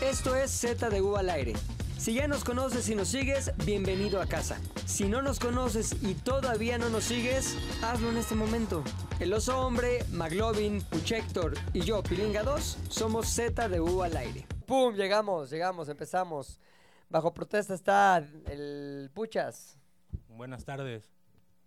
[0.00, 1.54] Esto es Z de U al aire.
[1.98, 4.60] Si ya nos conoces y nos sigues, bienvenido a casa.
[4.86, 8.84] Si no nos conoces y todavía no nos sigues, hazlo en este momento.
[9.18, 14.46] El oso hombre, Maglovin, Puchector y yo, Pilinga 2, somos Z de U al aire.
[14.66, 14.94] ¡Pum!
[14.94, 16.60] Llegamos, llegamos, empezamos.
[17.08, 19.80] Bajo protesta está el Puchas.
[20.28, 21.17] Buenas tardes.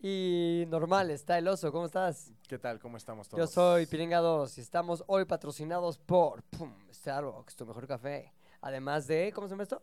[0.04, 1.72] Y normal está el oso.
[1.72, 2.32] ¿Cómo estás?
[2.48, 2.80] ¿Qué tal?
[2.80, 3.40] ¿Cómo estamos todos?
[3.40, 8.34] Yo soy Pilinga 2 y estamos hoy patrocinados por pum, Starbucks, tu mejor café.
[8.62, 9.82] Además de, ¿cómo se llama esto?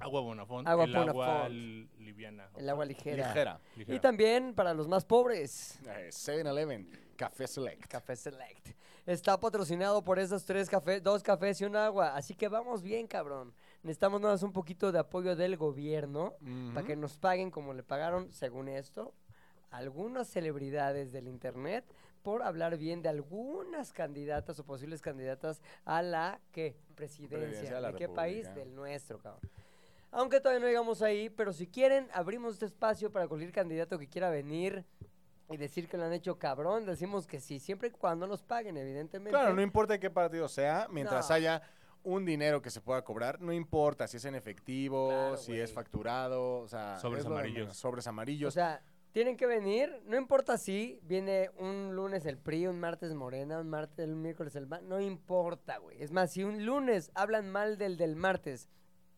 [0.00, 0.66] Agua Bonafont.
[0.68, 1.20] Agua el Bonafont.
[1.28, 2.50] agua li- liviana.
[2.56, 3.28] El agua ligera.
[3.28, 3.60] Ligera.
[3.76, 3.96] Ligera.
[3.96, 7.86] Y también para los más pobres, Eh, 7-Eleven, Café Select.
[7.86, 8.70] Café Select.
[9.06, 12.16] Está patrocinado por esos tres cafés, dos cafés y un agua.
[12.16, 13.54] Así que vamos bien, cabrón.
[13.84, 16.34] Necesitamos nada más un poquito de apoyo del gobierno
[16.74, 19.14] para que nos paguen como le pagaron, según esto,
[19.76, 21.84] algunas celebridades del internet
[22.22, 26.76] por hablar bien de algunas candidatas o posibles candidatas a la ¿qué?
[26.94, 27.38] presidencia.
[27.38, 28.52] Presidencia de ¿De, la qué país?
[28.54, 29.40] Del nuestro, cabrón.
[30.10, 34.08] Aunque todavía no llegamos ahí, pero si quieren, abrimos este espacio para cualquier candidato que
[34.08, 34.84] quiera venir
[35.50, 36.86] y decir que lo han hecho cabrón.
[36.86, 39.30] Decimos que sí, siempre y cuando nos paguen, evidentemente.
[39.30, 41.34] Claro, no importa qué partido sea, mientras No.
[41.36, 41.62] haya
[42.02, 45.72] un dinero que se pueda cobrar, no importa si es en efectivo, Claro, si es
[45.72, 47.58] facturado, o sea, Sobres amarillos.
[47.58, 48.54] menos, sobres O amarillos.
[48.54, 48.80] sea,
[49.16, 53.70] tienen que venir, no importa si viene un lunes el PRI, un martes Morena, un
[53.70, 56.02] martes, un miércoles el PAN, no importa, güey.
[56.02, 58.68] Es más, si un lunes hablan mal del del martes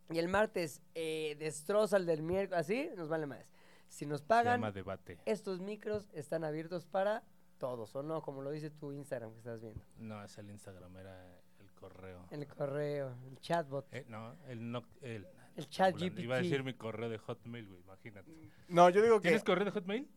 [0.09, 3.51] y el martes eh, destroza el del miércoles, así, nos vale más.
[3.89, 5.19] Si nos pagan, debate.
[5.25, 7.25] estos micros están abiertos para
[7.59, 8.23] todos, ¿o no?
[8.23, 9.83] Como lo dice tu Instagram que estás viendo.
[9.97, 12.25] No, es el Instagram, era el correo.
[12.31, 13.93] El correo, el chatbot.
[13.93, 14.85] Eh, no, el no.
[15.01, 15.27] El,
[15.59, 16.23] El chat ambulante.
[16.23, 16.45] Iba a GPT.
[16.51, 18.31] decir mi correo de Hotmail, güey, imagínate.
[18.69, 20.09] no, yo digo que ¿Tienes correo de Hotmail?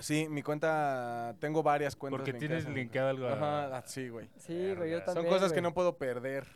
[0.00, 2.18] sí, mi cuenta, tengo varias cuentas.
[2.18, 4.28] Porque tienes linkeado algo a- Ajá, ah, sí, güey.
[4.36, 5.26] Sí, güey, yo también.
[5.26, 6.46] Son cosas que no puedo perder.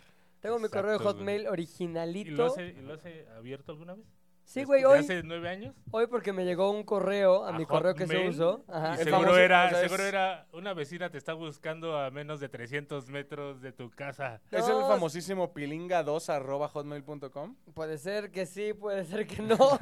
[0.40, 1.06] Tengo mi correo de güey.
[1.08, 2.44] Hotmail ¿Y lo, originalito.
[2.46, 3.00] has, y lo has
[3.36, 4.04] abierto alguna vez?
[4.44, 4.98] Sí, ¿Desde- güey, hoy.
[5.00, 5.74] ¿Hace nueve años?
[5.90, 8.62] Hoy porque me llegó un correo a, ¿A mi correo que se usó.
[8.68, 8.96] Y Ajá.
[8.98, 13.62] Seguro famoso- era, seguro era una vecina te está buscando a menos de 300 metros
[13.62, 14.40] de tu casa.
[14.50, 17.56] Es el No, famosísimo pilinga2 arroba hotmail.com.
[17.74, 19.56] Puede ser que sí, puede ser que no.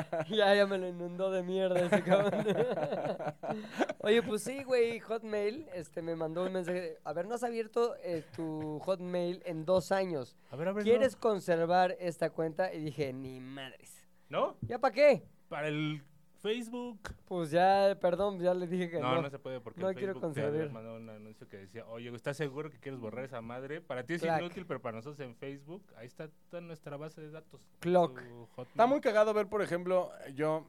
[0.30, 2.44] ya, ya me lo inundó de mierda ese cabrón.
[4.00, 6.98] Oye, pues sí, güey, Hotmail este, me mandó un mensaje.
[7.04, 10.36] A ver, no has abierto eh, tu Hotmail en dos años.
[10.50, 10.84] A ver, a ver.
[10.84, 12.72] ¿Quieres conservar esta cuenta?
[12.72, 14.05] Y dije, ni madres.
[14.28, 14.56] ¿No?
[14.62, 15.22] ¿Ya para qué?
[15.48, 16.02] Para el
[16.40, 17.00] Facebook.
[17.26, 19.22] Pues ya, perdón, ya le dije que No, no.
[19.22, 21.86] no, se puede porque No el quiero Facebook te había mandado un anuncio que decía,
[21.86, 23.80] oye, ¿estás seguro que quieres borrar esa madre?
[23.80, 27.30] Para ti es inútil, pero para nosotros en Facebook, ahí está toda nuestra base de
[27.30, 27.60] datos.
[27.80, 28.20] Clock.
[28.22, 28.68] Tu Hotmail.
[28.68, 30.68] Está muy cagado ver, por ejemplo, yo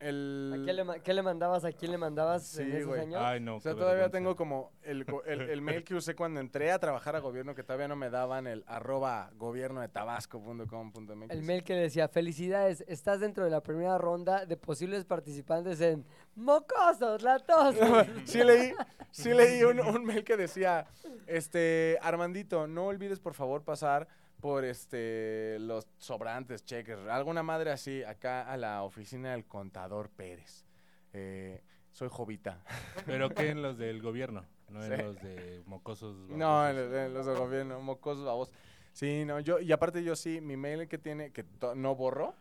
[0.00, 0.52] el...
[0.54, 1.64] ¿A quién le, qué le mandabas?
[1.64, 3.00] ¿A quién le mandabas Sí, en esos güey.
[3.02, 3.20] años?
[3.22, 3.56] Ay, no.
[3.56, 4.16] O sea, todavía vergüenza.
[4.18, 7.62] tengo como el, el, el mail que usé cuando entré a trabajar a gobierno, que
[7.62, 11.30] todavía no me daban el arroba gobierno de tabasco.com.mx.
[11.30, 16.04] El mail que decía, felicidades, estás dentro de la primera ronda de posibles participantes en
[16.36, 17.74] Mocosos, la tos.
[18.24, 18.72] sí leí,
[19.10, 20.86] sí leí un, un mail que decía,
[21.26, 24.06] este, Armandito, no olvides por favor pasar
[24.40, 30.64] por este los sobrantes, cheques, alguna madre así, acá a la oficina del contador Pérez.
[31.12, 31.62] Eh,
[31.92, 32.62] soy Jovita.
[33.06, 35.02] Pero que en los del gobierno, no en Sí.
[35.02, 36.16] los de mocosos.
[36.28, 36.92] No, babosos.
[36.92, 38.52] en, en los del gobierno, mocosos, babos.
[38.92, 41.44] Sí, no, yo, y aparte yo sí, mi mail que tiene, que
[41.76, 42.34] no borro,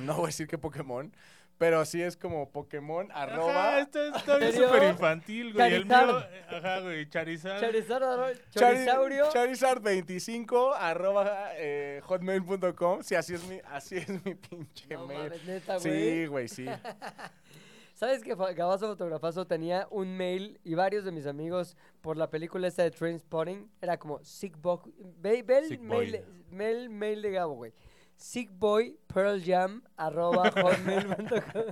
[0.00, 1.12] no voy a decir que Pokémon,
[1.62, 3.68] pero sí es como Pokémon arroba.
[3.68, 5.74] Ajá, esto está bien súper infantil, güey.
[5.74, 6.54] El mío, Charizard.
[6.56, 7.60] ajá, güey, Charizard.
[7.60, 9.30] Charizard, Chari- Charizaurio.
[9.30, 13.02] Charizard25 arroba eh, hotmail.com.
[13.04, 15.18] Sí, así es mi, así es mi pinche No mail.
[15.30, 16.48] mames, neta, sí, güey.
[16.48, 16.66] sí.
[17.94, 22.66] ¿Sabes que Gabazo Fotografazo tenía un mail y varios de mis amigos por la película
[22.66, 23.70] esta de Trainspotting?
[23.80, 24.80] Era como Sick Boy.
[25.18, 26.10] Ve, ve el Sick mail,
[26.50, 26.66] Boy.
[26.66, 27.72] el mail de Gabo, güey.
[28.16, 29.01] Sickboy Pearl
[29.44, 31.64] Jam arroba hotmail.com.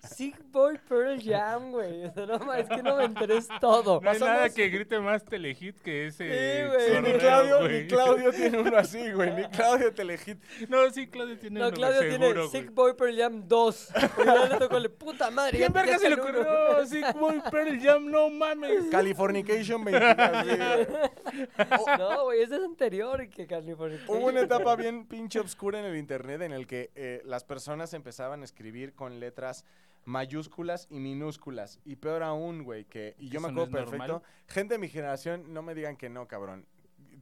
[0.00, 2.04] Sickboy Pearl Jam, güey.
[2.04, 4.00] O sea, no, es que no me enteré es todo.
[4.00, 6.24] No hay nada que grite más telehit que ese.
[6.28, 6.90] Sí, güey.
[6.90, 7.82] Sí, ni Claudio, güey.
[7.82, 9.34] ni Claudio tiene uno así, güey.
[9.34, 10.38] Ni Claudio Telehit.
[10.68, 12.48] No, sí, Claudio tiene No, uno, Claudio seguro, tiene güey.
[12.48, 13.88] Sick Boy Pearl Jam 2.
[14.22, 15.58] Y ya le tocó, le puta madre.
[15.58, 16.22] ¿Quién verga se le uno".
[16.24, 16.86] ocurrió?
[16.86, 18.84] Sick Boy Pearl Jam, no mames.
[18.90, 20.18] Californication 23.
[20.18, 21.98] así.
[21.98, 23.98] No, güey, ese es anterior que California.
[24.06, 27.94] Hubo una etapa bien pinche obscura en el internet en el que eh, las personas
[27.94, 29.64] empezaban a escribir con letras
[30.04, 31.80] mayúsculas y minúsculas.
[31.84, 33.14] Y peor aún, güey, que...
[33.18, 34.12] Y yo me ¿Eso no acuerdo perfecto.
[34.12, 34.22] normal?
[34.48, 36.66] Gente de mi generación, no me digan que no, cabrón.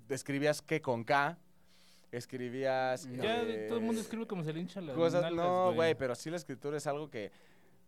[0.08, 1.38] Escribías que con K.
[2.10, 3.08] Escribías...
[3.12, 5.22] Ya eh, todo el mundo escribe como se le hincha las Cosas...
[5.22, 7.30] nalgas, No, güey, pero sí la escritura es algo que...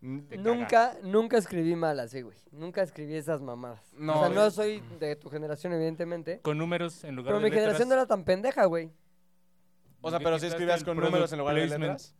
[0.01, 2.37] Nunca, nunca escribí mal así, güey.
[2.51, 3.81] Nunca escribí esas mamadas.
[3.93, 6.39] No, o sea, no soy de tu generación, evidentemente.
[6.41, 7.63] Con números en lugar Pero de mi letras.
[7.63, 8.91] generación no era tan pendeja, güey.
[10.01, 12.15] O sea, ¿Le pero si escribías con números en lugar de letras.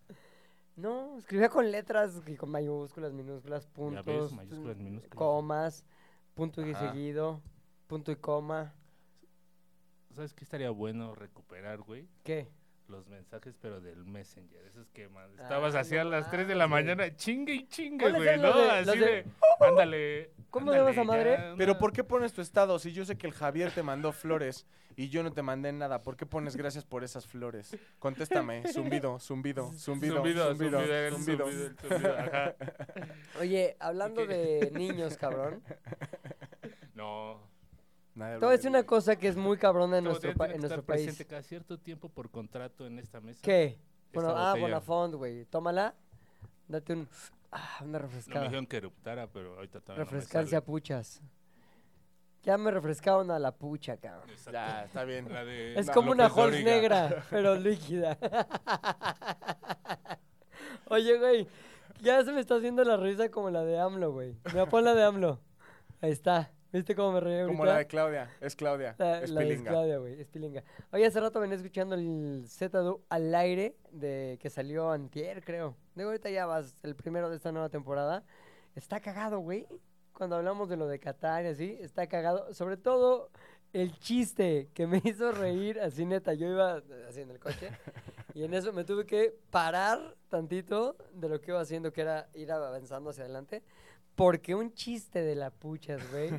[0.75, 3.73] No, escribía con letras y con mayúsculas, minúsculas, Ya ves,
[4.03, 5.15] puntos, mayúsculas, minúsculas.
[5.17, 5.85] comas,
[6.33, 7.41] punto y seguido,
[7.87, 8.73] punto y coma.
[10.11, 12.07] ¿Sabes qué estaría bueno recuperar, güey?
[12.23, 12.49] ¿Qué?
[12.87, 14.63] Los mensajes, pero del Messenger.
[14.65, 18.03] Esos que man, estabas Ah, así a las 3 de la mañana, chingue y chingue,
[18.11, 18.57] ¿Cuáles güey, ¿no?
[18.57, 19.25] de- así de-
[19.59, 20.31] ándale.
[20.59, 21.37] ¿Cómo llama esa ándale, madre?
[21.51, 24.11] ya, Pero ¿por qué pones tu estado si yo sé que el Javier te mandó
[24.11, 24.65] flores
[24.95, 26.01] y yo no te mandé nada?
[26.01, 27.75] ¿Por qué pones gracias por esas flores?
[27.99, 31.45] Contéstame, zumbido, zumbido, zumbido, Zumbido, zumbido, zumbido, zumbido.
[31.45, 32.55] zumbido, el zumbido, ajá.
[33.39, 35.61] Oye, hablando de niños, cabrón.
[36.93, 37.39] No.
[38.15, 40.33] Nadie Te voy a habla decir de una cosa que es muy cabrona en nuestro,
[40.33, 41.25] pa- en nuestro país.
[41.27, 43.41] cada cierto tiempo por contrato en esta mesa.
[43.43, 43.65] ¿Qué?
[43.65, 43.79] Esta
[44.13, 44.67] Bueno, ah, botella.
[44.67, 45.43] Bonafont, güey.
[45.45, 45.93] Tómala.
[46.69, 47.09] Date un...
[47.51, 48.43] Ah, una No me refrescada.
[48.43, 51.21] dijeron que eruptara, pero ahorita todavía Refrescarse no a puchas.
[52.43, 54.29] Ya me refrescaron a la pucha, cabrón.
[54.51, 55.31] Ya, está bien.
[55.33, 58.17] La de Es No, como una López Halls negra, pero líquida.
[60.89, 61.47] Oye, güey,
[62.01, 64.37] ya se me está haciendo la risa como la de AMLO, güey.
[64.53, 65.39] Me pon la de AMLO.
[66.01, 66.51] Ahí está.
[66.75, 67.47] ¿Viste cómo me reí ahorita?
[67.47, 68.29] Como la de Claudia.
[68.41, 68.95] Es Claudia.
[68.97, 69.71] La, es la de pilinga.
[69.71, 70.61] Claudia, güey, es pilinga.
[70.91, 72.77] Oye, hace rato venía escuchando el Z
[73.07, 75.77] al aire de que salió antier, creo.
[75.95, 78.25] Digo, ahorita ya vas el primero de esta nueva temporada.
[78.75, 79.65] Está cagado, güey.
[80.11, 82.53] Cuando hablamos de lo de Qatar y así, está cagado.
[82.53, 83.29] Sobre todo
[83.71, 87.71] el chiste que me hizo reír, así neta, yo iba así en el coche
[88.33, 92.27] y en eso me tuve que parar tantito de lo que iba haciendo, que era
[92.33, 93.63] ir avanzando hacia adelante.
[94.15, 96.31] Porque un chiste de la puchas, güey.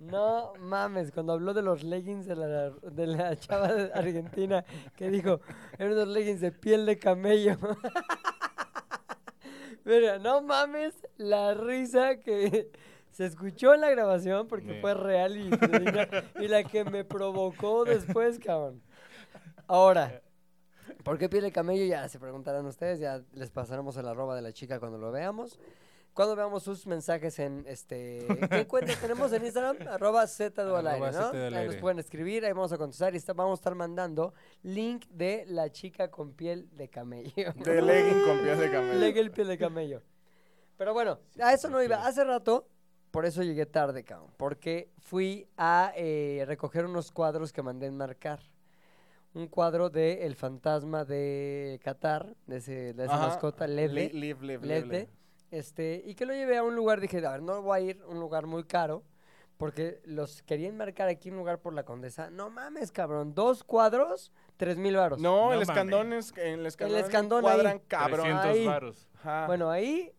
[0.00, 4.64] No mames, cuando habló de los leggings de la, de la chava de Argentina,
[4.96, 5.40] que dijo,
[5.78, 7.56] eran unos leggings de piel de camello.
[9.84, 12.72] Mira, no mames la risa que
[13.12, 15.50] se escuchó en la grabación porque fue real y,
[16.40, 18.82] y la que me provocó después, cabrón.
[19.68, 20.22] Ahora,
[21.04, 21.84] ¿por qué piel de camello?
[21.84, 25.60] Ya se preguntarán ustedes, ya les pasaremos el arroba de la chica cuando lo veamos.
[26.14, 28.26] Cuando veamos sus mensajes en este...
[28.50, 29.76] ¿Qué cuenta tenemos en Instagram?
[29.88, 30.76] Arroba Z ¿no?
[30.76, 35.06] Ahí nos pueden escribir, ahí vamos a contestar y está- vamos a estar mandando link
[35.08, 37.32] de la chica con piel de camello.
[37.64, 38.98] De legging con pies de camello.
[39.00, 40.02] Legging piel de camello.
[40.76, 42.06] Pero bueno, a eso no iba.
[42.06, 42.68] Hace rato,
[43.10, 44.32] por eso llegué tarde, cabrón.
[44.36, 48.40] Porque fui a eh, recoger unos cuadros que mandé enmarcar.
[49.34, 53.28] Un cuadro de El Fantasma de Qatar, de, ese, de esa Ajá.
[53.28, 54.10] mascota, Lede.
[54.12, 55.08] Live, live, live.
[55.52, 58.02] Este, y que lo llevé a un lugar, dije, a ver, no voy a ir
[58.02, 59.04] a un lugar muy caro,
[59.58, 62.30] porque los quería enmarcar aquí en un lugar por la Condesa.
[62.30, 65.20] No mames, cabrón, dos cuadros, tres mil varos.
[65.20, 67.82] No, No el escandón es en el escandón, escandón cuadran ahí.
[67.86, 68.22] cabrón.
[68.22, 68.66] 300 Ahí.
[68.66, 69.08] varos.
[69.20, 69.46] Ajá.
[69.46, 70.10] Bueno, ahí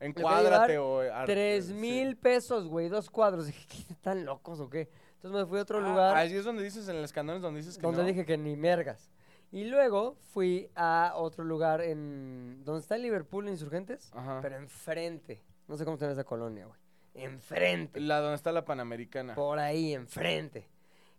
[0.00, 1.74] encuádrate o ar- Tres sí.
[1.74, 3.46] mil pesos, güey, dos cuadros.
[3.48, 4.88] Dije, ¿qué están locos o qué?
[5.16, 7.42] Entonces me fui a otro Ah, lugar Ahí es donde dices en el escandón es
[7.42, 8.08] donde dices que donde no.
[8.08, 9.10] dije que ni mergas.
[9.52, 12.62] Y luego fui a otro lugar en...
[12.64, 14.10] ¿Dónde está Liverpool Insurgentes?
[14.14, 14.40] Ajá.
[14.40, 15.42] Pero enfrente.
[15.68, 16.78] No sé cómo se llama esa colonia, güey.
[17.14, 18.00] Enfrente.
[18.00, 19.34] La donde está la Panamericana.
[19.34, 20.66] Por ahí, enfrente.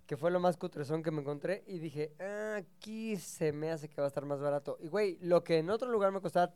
[0.07, 1.63] Que fue lo más cutrezón que me encontré.
[1.67, 4.77] Y dije, "Ah, aquí se me hace que va a estar más barato.
[4.81, 6.53] Y, güey, lo que en otro lugar me costaba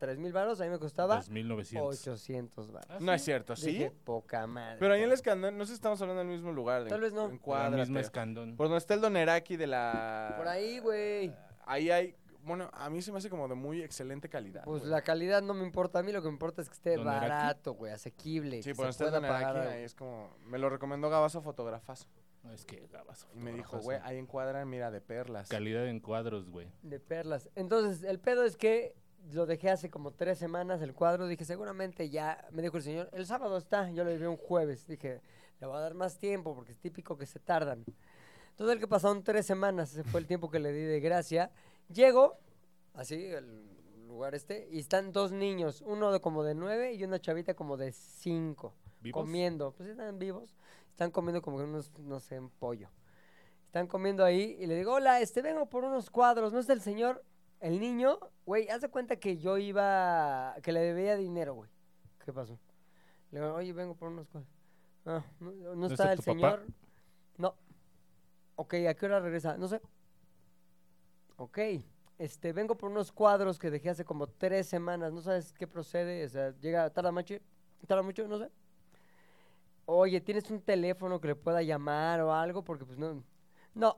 [0.00, 2.08] tres mil baros, a mí me costaba 2900.
[2.08, 2.90] 800 baros.
[2.90, 3.70] Ah, No es cierto, ¿sí?
[3.72, 4.78] Dije, poca madre.
[4.80, 5.14] Pero ahí en el cabrón".
[5.14, 6.88] escandón, no sé si estamos hablando del mismo lugar.
[6.88, 7.28] Tal vez no.
[7.28, 7.76] La Encuádrate.
[7.76, 8.56] misma escandón.
[8.56, 10.34] Por donde está el Doneraki de la...
[10.36, 11.32] Por ahí, güey.
[11.66, 12.16] Ahí hay...
[12.42, 14.64] Bueno, a mí se me hace como de muy excelente calidad.
[14.64, 14.90] Pues güey.
[14.90, 15.98] la calidad no me importa.
[15.98, 17.20] A mí lo que me importa es que esté ¿Doneraki?
[17.28, 18.62] barato, güey, asequible.
[18.62, 19.68] Sí, por donde está el Doneraki, pagar.
[19.68, 20.34] ahí es como...
[20.46, 22.06] Me lo recomendó Gabazo Fotografazo.
[22.42, 25.50] No, es que Gabazo Y me dijo, güey, ahí encuadran, mira, de perlas.
[25.50, 26.68] Calidad en cuadros, güey.
[26.80, 27.50] De perlas.
[27.54, 28.94] Entonces, el pedo es que
[29.32, 31.26] lo dejé hace como tres semanas el cuadro.
[31.26, 33.90] Dije, seguramente ya, me dijo el señor, el sábado está.
[33.90, 34.86] Yo lo llevé un jueves.
[34.86, 35.20] Dije,
[35.60, 37.84] le voy a dar más tiempo porque es típico que se tardan.
[38.50, 41.50] Entonces, el que pasaron tres semanas, ese fue el tiempo que le di de gracia.
[41.88, 42.38] Llego,
[42.94, 47.20] así, el lugar este, y están dos niños, uno de como de nueve y una
[47.20, 48.74] chavita como de cinco.
[49.00, 49.22] ¿Vivos?
[49.22, 49.72] comiendo.
[49.72, 50.54] Pues están vivos.
[50.90, 52.90] Están comiendo como que unos, no sé, un pollo.
[53.64, 56.52] Están comiendo ahí y le digo, hola, este, vengo por unos cuadros.
[56.52, 57.24] ¿No es el señor?
[57.60, 61.70] El niño, güey, haz de cuenta que yo iba, que le debía dinero, güey.
[62.24, 62.58] ¿Qué pasó?
[63.30, 64.50] Le digo, oye, vengo por unos cuadros.
[65.04, 66.24] Ah, no, no ¿No está está el papá?
[66.32, 66.66] señor.
[67.36, 67.54] No.
[68.56, 69.56] Ok, ¿a qué hora regresa?
[69.56, 69.80] No sé.
[71.36, 71.58] Ok,
[72.18, 75.12] este, vengo por unos cuadros que dejé hace como tres semanas.
[75.12, 76.24] ¿No sabes qué procede?
[76.24, 77.36] O sea, llega, tarda mucho,
[77.86, 78.50] tarda mucho, no sé.
[79.86, 82.62] Oye, ¿tienes un teléfono que le pueda llamar o algo?
[82.62, 83.24] Porque pues no.
[83.74, 83.96] No.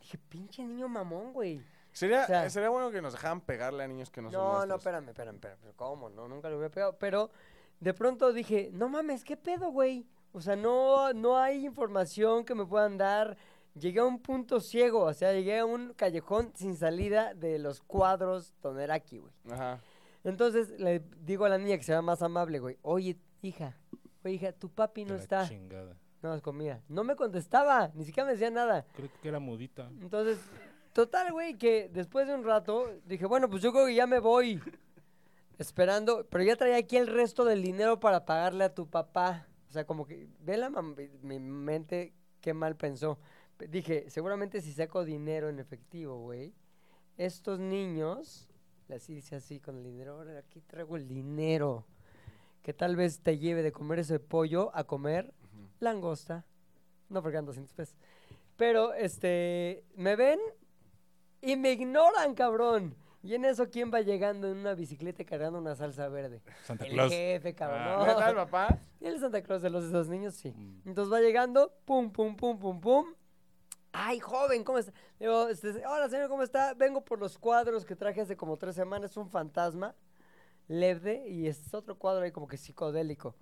[0.00, 1.62] Dije, pinche niño mamón, güey.
[1.92, 4.66] Sería, O sea- sería bueno que nos dejaran pegarle a niños que no, son No,
[4.66, 5.58] no, espérame, espérame, espérame.
[5.60, 6.08] pero ¿Cómo?
[6.10, 6.96] No, nunca lo hubiera pegado.
[6.98, 7.30] Pero
[7.80, 10.06] de pronto dije, no mames, ¿qué pedo, güey?
[10.32, 13.36] O sea, no, no hay información que me puedan dar.
[13.74, 17.80] llegué a un punto ciego, o sea, llegué a un callejón sin salida de los
[17.80, 19.32] cuadros Toneraki, güey.
[19.50, 19.80] Ajá.
[20.24, 23.76] Entonces le digo a la niña que sea más amable, güey, oye, hija,
[24.24, 25.48] oye, hija, tu papi no La está.
[25.48, 25.96] chingada.
[26.22, 26.82] No, es comida.
[26.88, 28.84] No me contestaba, ni siquiera me decía nada.
[28.94, 29.88] Creo que era mudita.
[30.00, 30.38] Entonces,
[30.92, 34.18] total, güey, que después de un rato dije, bueno, pues yo creo que ya me
[34.18, 34.60] voy.
[35.58, 39.46] Esperando, pero ya traía aquí el resto del dinero para pagarle a tu papá.
[39.68, 43.18] O sea, como que, ve la mi mente qué mal pensó.
[43.56, 46.52] Pe- Dije, seguramente si saco dinero en efectivo, güey,
[47.16, 48.48] estos niños,
[48.92, 51.86] así dice así con el dinero, ahora aquí traigo el dinero,
[52.62, 55.32] que tal vez te lleve de comer ese pollo a comer
[55.80, 56.44] langosta.
[57.08, 57.96] No porque ando sin pesos.
[58.56, 60.40] Pero, este, me ven
[61.52, 62.96] y me ignoran, cabrón.
[63.22, 66.42] Y en eso, ¿quién va llegando en una bicicleta y cargando una salsa verde?
[66.64, 67.12] Santa El Claus.
[67.12, 67.80] jefe, cabrón.
[67.80, 67.96] Ah.
[67.98, 68.04] no.
[68.04, 68.78] ¿Verdad, papá?
[69.00, 70.50] Y el Santa Claus de los esos niños, sí.
[70.50, 70.88] Mm.
[70.88, 73.06] Entonces va llegando, pum, pum, pum, pum, pum.
[73.92, 74.92] Ay, joven, ¿cómo está?
[75.20, 76.74] Digo, este, hola, señor, ¿cómo está?
[76.74, 79.12] Vengo por los cuadros que traje hace como tres semanas.
[79.12, 79.94] Es un fantasma,
[80.66, 83.36] leve, y es otro cuadro ahí como que psicodélico.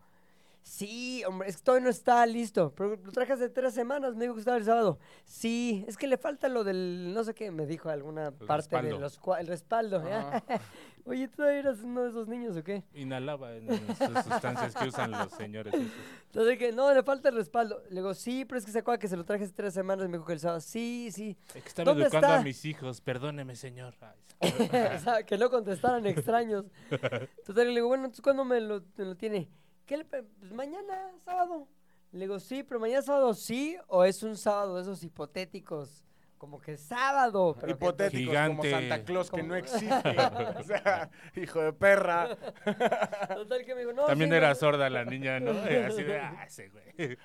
[0.62, 2.72] Sí, hombre, es que todavía no está listo.
[2.76, 4.98] Pero lo traje hace tres semanas, me dijo que estaba el sábado.
[5.24, 8.56] Sí, es que le falta lo del, no sé qué, me dijo alguna parte de
[8.82, 8.98] respaldo.
[9.00, 9.96] los cua- el respaldo.
[9.98, 10.42] Ajá.
[11.06, 12.84] Oye, ¿tú eres uno de esos niños o qué?
[12.94, 15.90] Inhalaba en esas sustancias que usan los señores esos.
[16.26, 17.82] Entonces que no, le falta el respaldo.
[17.88, 20.06] Le digo, sí, pero es que se acuerda que se lo traje hace tres semanas.
[20.08, 21.36] Me dijo que el sábado, sí, sí.
[21.54, 22.40] Es que estaba ¿Dónde educando está?
[22.40, 23.00] a mis hijos.
[23.00, 23.94] Perdóneme, señor.
[24.40, 26.64] O sea, que no contestaran extraños.
[26.90, 29.48] Entonces le digo, bueno, entonces ¿cuándo me lo, me lo tiene?
[29.90, 31.66] ¿Qué le pues mañana, sábado.
[32.12, 36.06] Le digo, sí, pero mañana sábado sí, o es un sábado de esos hipotéticos.
[36.38, 37.56] Como que sábado.
[37.60, 38.70] Pero Hipotéticos como Gigante.
[38.70, 40.16] Santa Claus que Como- no existe.
[40.56, 42.36] o sea, hijo de perra.
[43.34, 44.04] Total que me dijo, no.
[44.06, 44.54] También sí, era no".
[44.54, 45.50] sorda la niña, ¿no?
[45.86, 47.18] Así de, ah, ese güey.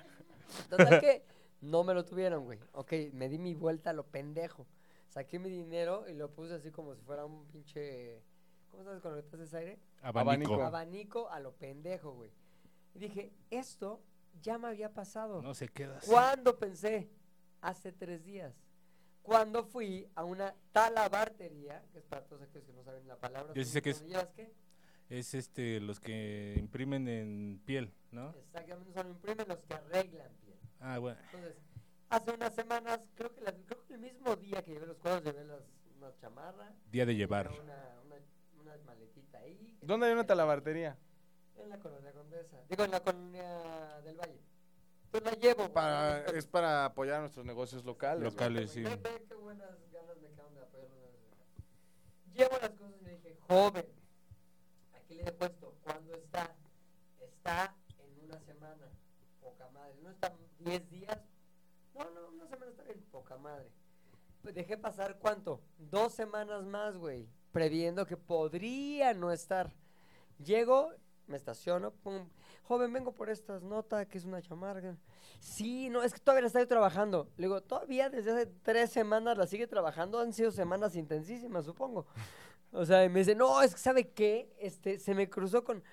[0.67, 1.23] Total que
[1.61, 2.57] no me lo tuvieron, güey.
[2.71, 4.65] Ok, me di mi vuelta a lo pendejo.
[5.09, 8.23] Saqué mi dinero y lo puse así como si fuera un pinche...
[8.71, 9.77] ¿Cómo sabes cuando haces aire?
[10.01, 10.55] Abanico.
[10.55, 10.63] Abanico.
[10.63, 12.31] Abanico a lo pendejo, güey.
[12.95, 14.01] Y dije, esto
[14.41, 15.41] ya me había pasado.
[15.41, 16.09] No se queda así.
[16.09, 17.09] ¿Cuándo pensé?
[17.61, 18.53] Hace tres días.
[19.21, 23.53] Cuando fui a una talabartería, que es para todos aquellos que no saben la palabra.
[23.53, 24.53] Yo sí sé que es- ¿dónde llevas qué?
[25.09, 28.33] Es este, los que imprimen en piel, ¿no?
[28.35, 30.57] Exactamente, son imprimen los que arreglan piel.
[30.79, 31.19] Ah, bueno.
[31.25, 31.55] Entonces,
[32.09, 35.23] hace unas semanas, creo que, las- creo que el mismo día que llevé los cuadros,
[35.23, 35.61] llevé las,
[35.97, 36.71] una chamarra.
[36.91, 37.49] Día de llevar.
[37.51, 38.15] Una, una,
[38.61, 39.77] una maletita ahí.
[39.81, 40.97] ¿Dónde hay una talabartería?
[41.57, 42.57] En la colonia Condesa.
[42.69, 44.41] Digo, en la colonia del Valle.
[45.05, 45.71] Entonces la llevo.
[45.71, 48.23] Para, güey, es para apoyar nuestros negocios locales.
[48.23, 48.71] Locales.
[48.71, 48.83] sí.
[48.83, 50.89] Ve, ve qué buenas ganas me quedan de apoyar.
[52.33, 53.85] Llevo las cosas y le dije, joven,
[54.93, 56.53] aquí le he puesto, ¿cuándo está?
[57.21, 58.89] Está en una semana,
[59.39, 59.95] poca madre.
[60.03, 61.17] ¿No está 10 días?
[61.93, 63.71] No, no, una semana está bien, poca madre.
[64.41, 65.61] Pues dejé pasar cuánto?
[65.77, 69.71] Dos semanas más, güey, previendo que podría no estar.
[70.37, 70.91] Llego,
[71.27, 72.27] me estaciono, pum.
[72.63, 74.95] Joven, vengo por estas notas, que es una chamarra.
[75.39, 77.29] Sí, no, es que todavía la estoy trabajando.
[77.37, 80.19] Le digo, todavía desde hace tres semanas la sigue trabajando.
[80.19, 82.07] Han sido semanas intensísimas, supongo.
[82.71, 84.53] O sea, y me dice, no, es que ¿sabe qué?
[84.59, 85.83] Este, se me cruzó con...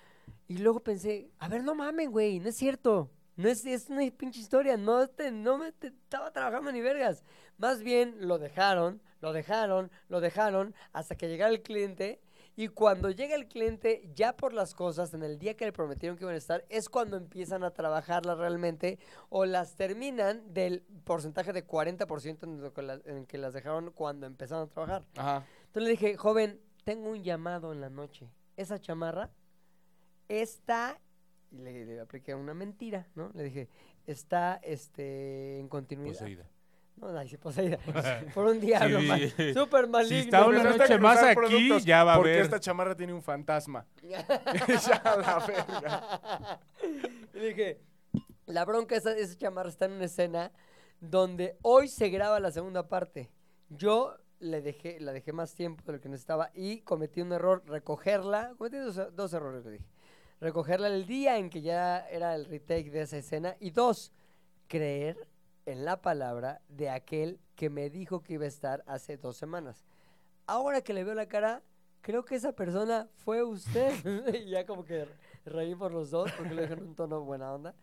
[0.47, 3.09] Y luego pensé, a ver, no mamen, güey, no es cierto.
[3.35, 7.23] No es, es una pinche historia, no, te, no me estaba trabajando ni vergas.
[7.57, 12.21] Más bien lo dejaron, lo dejaron, lo dejaron hasta que llegara el cliente.
[12.55, 16.17] Y cuando llega el cliente, ya por las cosas, en el día que le prometieron
[16.17, 21.51] que iban a estar, es cuando empiezan a trabajarlas realmente o las terminan del porcentaje
[21.51, 25.03] de 40% en, lo que las- en que las dejaron cuando empezaron a trabajar.
[25.17, 25.45] Ajá.
[25.65, 28.29] Entonces le dije, joven, tengo un llamado en la noche.
[28.55, 29.31] Esa chamarra
[30.27, 30.99] está,
[31.51, 33.31] y le, le apliqué una mentira, ¿no?
[33.33, 33.69] Le dije,
[34.05, 36.19] está este, en continuidad.
[36.19, 36.49] Poseída.
[36.95, 37.77] No, no, sí, poseída.
[38.33, 39.07] Por un diablo, Sí.
[39.07, 40.17] ma- súper maligno.
[40.19, 42.43] está una Empezaste a noche más cruzar aquí, productos ya va a Porque haber.
[42.45, 43.85] esta chamarra tiene un fantasma.
[44.03, 46.59] ya la verga.
[47.33, 47.81] Y le dije,
[48.45, 50.51] la bronca esa, esa chamarra está en una escena
[51.01, 53.29] donde hoy se graba la segunda parte.
[53.69, 57.63] Yo le dejé, la dejé más tiempo de lo que necesitaba y cometí un error,
[57.65, 59.85] recogerla, cometí dos, dos errores, le dije.
[60.39, 64.11] Recogerla el día en que ya era el retake de esa escena y dos,
[64.67, 65.17] creer
[65.65, 69.85] en la palabra de aquel que me dijo que iba a estar hace dos semanas.
[70.47, 71.61] Ahora que le veo la cara,
[72.01, 73.93] creo que esa persona fue usted.
[74.45, 75.07] y ya como que
[75.45, 77.73] reímos los dos porque lo dije en un tono buena onda.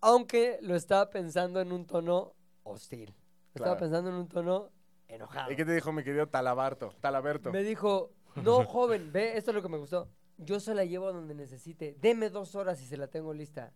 [0.00, 3.06] Aunque lo estaba pensando en un tono hostil.
[3.54, 3.78] Lo estaba Claro.
[3.80, 4.70] pensando en un tono
[5.08, 5.50] enojado.
[5.50, 6.92] ¿Y qué te dijo mi querido Talabarto?
[7.00, 7.50] Talaberto.
[7.50, 10.08] Me dijo, no, joven, ve, esto es lo que me gustó.
[10.36, 11.96] Yo se la llevo donde necesite.
[12.00, 13.72] Deme dos horas y se la tengo lista.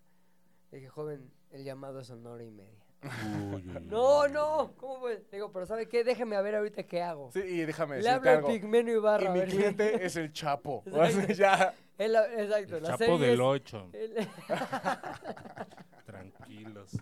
[0.70, 2.81] Le dije, joven, el llamado es una hora y media.
[3.02, 3.86] Uy, uy, uy.
[3.86, 4.72] No, no.
[4.76, 5.24] ¿Cómo fue?
[5.32, 6.04] Digo, pero ¿sabe qué?
[6.04, 7.30] Déjeme a ver ahorita qué hago.
[7.32, 8.48] Sí, y déjame Le decirte hablo al algo.
[8.48, 9.24] Pigmenio Ibarra.
[9.24, 9.48] Y a mi ver.
[9.48, 10.82] cliente es el Chapo.
[10.86, 11.32] O sea, Exacto.
[11.34, 11.74] ya.
[11.98, 12.76] Exacto.
[12.76, 13.90] El la Chapo serie del es 8.
[13.92, 14.14] El,
[16.06, 16.98] Tranquilos.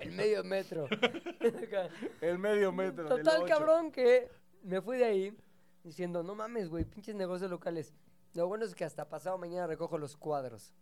[0.00, 0.86] el medio metro.
[2.20, 3.08] El medio metro.
[3.08, 3.46] del Total, ocho.
[3.54, 4.28] cabrón, que
[4.62, 5.36] me fui de ahí
[5.82, 7.94] diciendo, no mames, güey, pinches negocios locales.
[8.32, 10.72] Lo bueno es que hasta pasado mañana recojo los cuadros.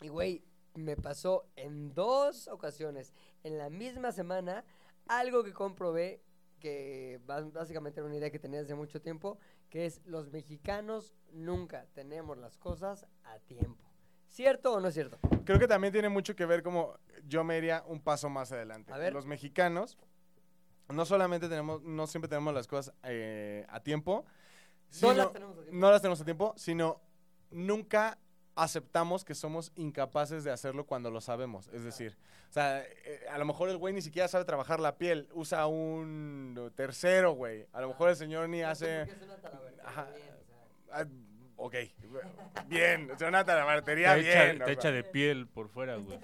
[0.00, 0.42] Y, güey,
[0.76, 3.12] me pasó en dos ocasiones,
[3.44, 4.64] en la misma semana,
[5.06, 6.22] algo que comprobé,
[6.58, 11.86] que básicamente era una idea que tenía desde mucho tiempo, que es los mexicanos nunca
[11.92, 13.84] tenemos las cosas a tiempo.
[14.28, 15.18] ¿Cierto o no es cierto?
[15.44, 18.92] Creo que también tiene mucho que ver como yo me iría un paso más adelante.
[18.92, 19.12] A ver.
[19.12, 19.96] Los mexicanos
[20.88, 24.24] no solamente tenemos, no siempre tenemos las cosas eh, a tiempo,
[25.02, 25.78] No las tenemos a tiempo.
[25.80, 27.00] no las tenemos a tiempo, sino
[27.50, 28.18] nunca
[28.56, 31.68] aceptamos que somos incapaces de hacerlo cuando lo sabemos.
[31.68, 32.16] Es decir,
[32.48, 35.66] o sea, eh, a lo mejor el güey ni siquiera sabe trabajar la piel, usa
[35.66, 37.66] un tercero, güey.
[37.72, 39.02] A lo mejor el señor ni hace...
[39.02, 40.08] Es una talabartería, Ajá.
[40.14, 40.92] bien, o.
[40.92, 41.06] Ah,
[41.56, 41.74] ok,
[42.66, 44.38] bien, Jonathan, la batería Te bien.
[44.38, 46.18] echa, o te echa de piel por fuera, güey.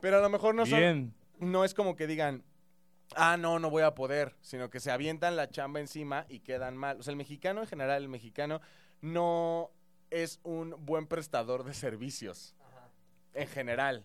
[0.00, 1.14] Pero a lo mejor no son, Bien.
[1.38, 2.44] no es como que digan,
[3.16, 6.76] ah, no, no voy a poder, sino que se avientan la chamba encima y quedan
[6.76, 6.98] mal.
[7.00, 8.60] O sea, el mexicano en general, el mexicano
[9.00, 9.70] no
[10.10, 12.54] es un buen prestador de servicios.
[12.60, 12.88] Ajá.
[13.34, 14.04] En general,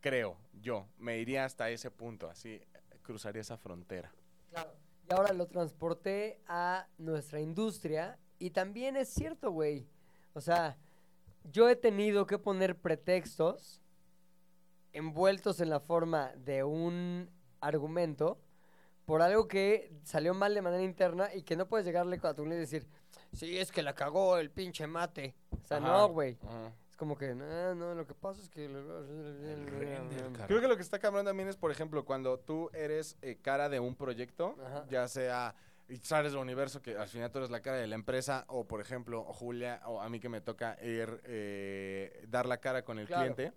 [0.00, 0.86] creo yo.
[0.98, 2.60] Me iría hasta ese punto, así
[3.02, 4.12] cruzaría esa frontera.
[4.50, 4.70] Claro.
[5.08, 9.86] Y ahora lo transporté a nuestra industria y también es cierto, güey.
[10.34, 10.76] O sea,
[11.44, 13.80] yo he tenido que poner pretextos
[14.92, 17.30] envueltos en la forma de un
[17.60, 18.38] argumento
[19.06, 22.44] por algo que salió mal de manera interna y que no puedes llegarle a tu
[22.44, 22.86] y decir,
[23.32, 25.34] sí, es que la cagó el pinche mate.
[25.50, 26.38] O sea, Ajá, no, güey.
[26.46, 26.72] ajá.
[26.90, 28.66] Es como que, no, no, lo que pasa es que...
[30.46, 33.68] Creo que lo que está cabrón también es, por ejemplo, cuando tú eres eh, cara
[33.68, 34.84] de un proyecto, Ajá.
[34.88, 35.54] ya sea
[35.90, 38.66] y sales del universo, que al final tú eres la cara de la empresa, o
[38.66, 42.84] por ejemplo, o Julia, o a mí que me toca ir, eh, dar la cara
[42.84, 43.34] con el Claro.
[43.34, 43.56] cliente.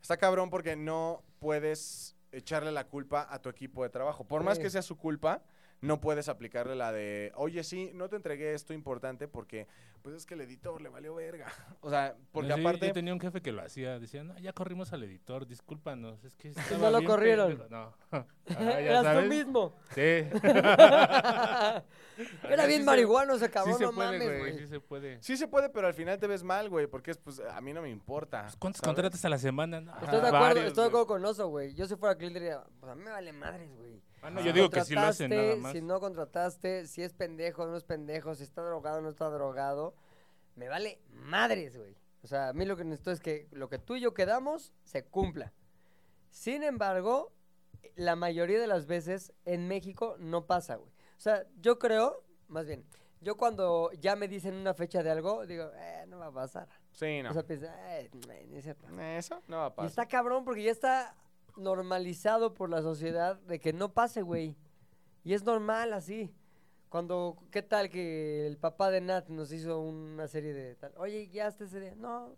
[0.00, 4.22] Está cabrón porque no puedes echarle la culpa a tu equipo de trabajo.
[4.24, 4.62] Por más Sí.
[4.62, 5.42] que sea su culpa,
[5.80, 9.66] no puedes aplicarle la de, oye, sí, no te entregué esto importante porque,
[10.02, 11.46] pues es que el editor le valió verga.
[11.82, 12.88] O sea, porque Sí, aparte...
[12.88, 13.98] Yo tenía un jefe que lo hacía.
[13.98, 16.22] Decía, no, ya corrimos al editor, discúlpanos.
[16.24, 17.56] Es que No lo corrieron.
[17.56, 17.70] pendejo".
[17.70, 17.94] No.
[18.50, 19.74] Ajá, ya Eras tú mismo.
[19.94, 20.00] Sí.
[22.42, 24.58] Era Sí bien se- marihuano ese Sí cabrón, se no puede, mames, güey.
[24.58, 25.22] Sí se puede.
[25.22, 27.72] Sí se puede, pero al final te ves mal, güey, porque es, pues, a mí
[27.72, 28.42] no me importa.
[28.42, 28.94] Pues, ¿Cuántos ¿sabes?
[28.94, 29.80] contratos a la semana?
[29.80, 30.26] No, Estoy de Ajá.
[30.28, 31.02] acuerdo, Varios, estoy de güey.
[31.02, 31.74] acuerdo con Oso, güey.
[31.74, 34.02] Yo si fuera cliente diría, pues a mí me vale madres, güey.
[34.22, 34.42] Ah, no, Ah.
[34.42, 35.72] yo digo que sí lo hacen nada más.
[35.72, 39.94] Si no contrataste, si es pendejo, no es pendejo, si está drogado, no está drogado,
[40.56, 41.96] me vale madres, güey.
[42.22, 44.74] O sea, a mí lo que necesito es que lo que tú y yo quedamos
[44.84, 45.52] se cumpla.
[46.30, 47.32] Sin embargo,
[47.96, 50.90] la mayoría de las veces en México no pasa, güey.
[51.16, 52.84] O sea, yo creo, más bien,
[53.22, 56.68] yo cuando ya me dicen una fecha de algo, digo, eh, no va a pasar.
[56.92, 57.30] Sí, no.
[57.30, 58.86] O sea, piensa, eh, no es cierto.
[59.00, 59.88] Eso no va a Y pasar.
[59.90, 61.14] está cabrón porque ya está
[61.56, 64.56] normalizado por la sociedad de que no pase, güey.
[65.24, 66.32] Y es normal así.
[66.88, 70.92] Cuando, ¿qué tal que el papá de Nat nos hizo una serie de tal?
[70.96, 71.94] Oye, ya hasta ese día.
[71.96, 72.34] No,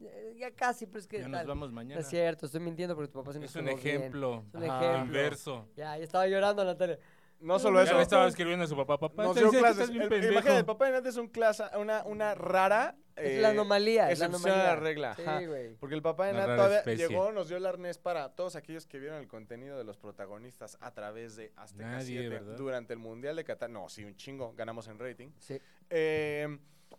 [0.00, 1.46] eh, ya casi, pero es que Ya nos tal.
[1.48, 2.00] vamos No mañana.
[2.00, 3.96] es cierto, estoy mintiendo porque tu papá se nos Es un quedó bien.
[3.96, 4.44] ejemplo.
[4.48, 4.80] Es un Ajá.
[4.84, 5.04] ejemplo.
[5.06, 5.68] Inverso.
[5.76, 6.98] Ya, ya estaba llorando Natalia.
[7.40, 7.96] No solo Ya eso.
[7.96, 8.96] le estaba escribiendo a su papá.
[8.96, 9.90] Papá, te dio clases.
[9.90, 10.32] El- pendejo.
[10.32, 12.96] imagínate, el papá de Nat es un clase, una, una rara.
[13.16, 14.56] Es eh, la anomalía, es la a anomalía.
[14.64, 15.10] la regla.
[15.12, 15.38] ajá.
[15.38, 15.74] Sí, güey.
[15.76, 17.08] Porque el papá de Una Nat todavía especie.
[17.08, 20.76] llegó, nos dio el arnés para todos aquellos que vieron el contenido de los protagonistas
[20.80, 22.56] a través de Azteca Nadie, 7 ¿verdad?
[22.56, 23.70] durante el Mundial de Qatar.
[23.70, 25.30] No, sí, un chingo, ganamos en rating.
[25.38, 25.60] Sí.
[25.90, 26.58] Eh,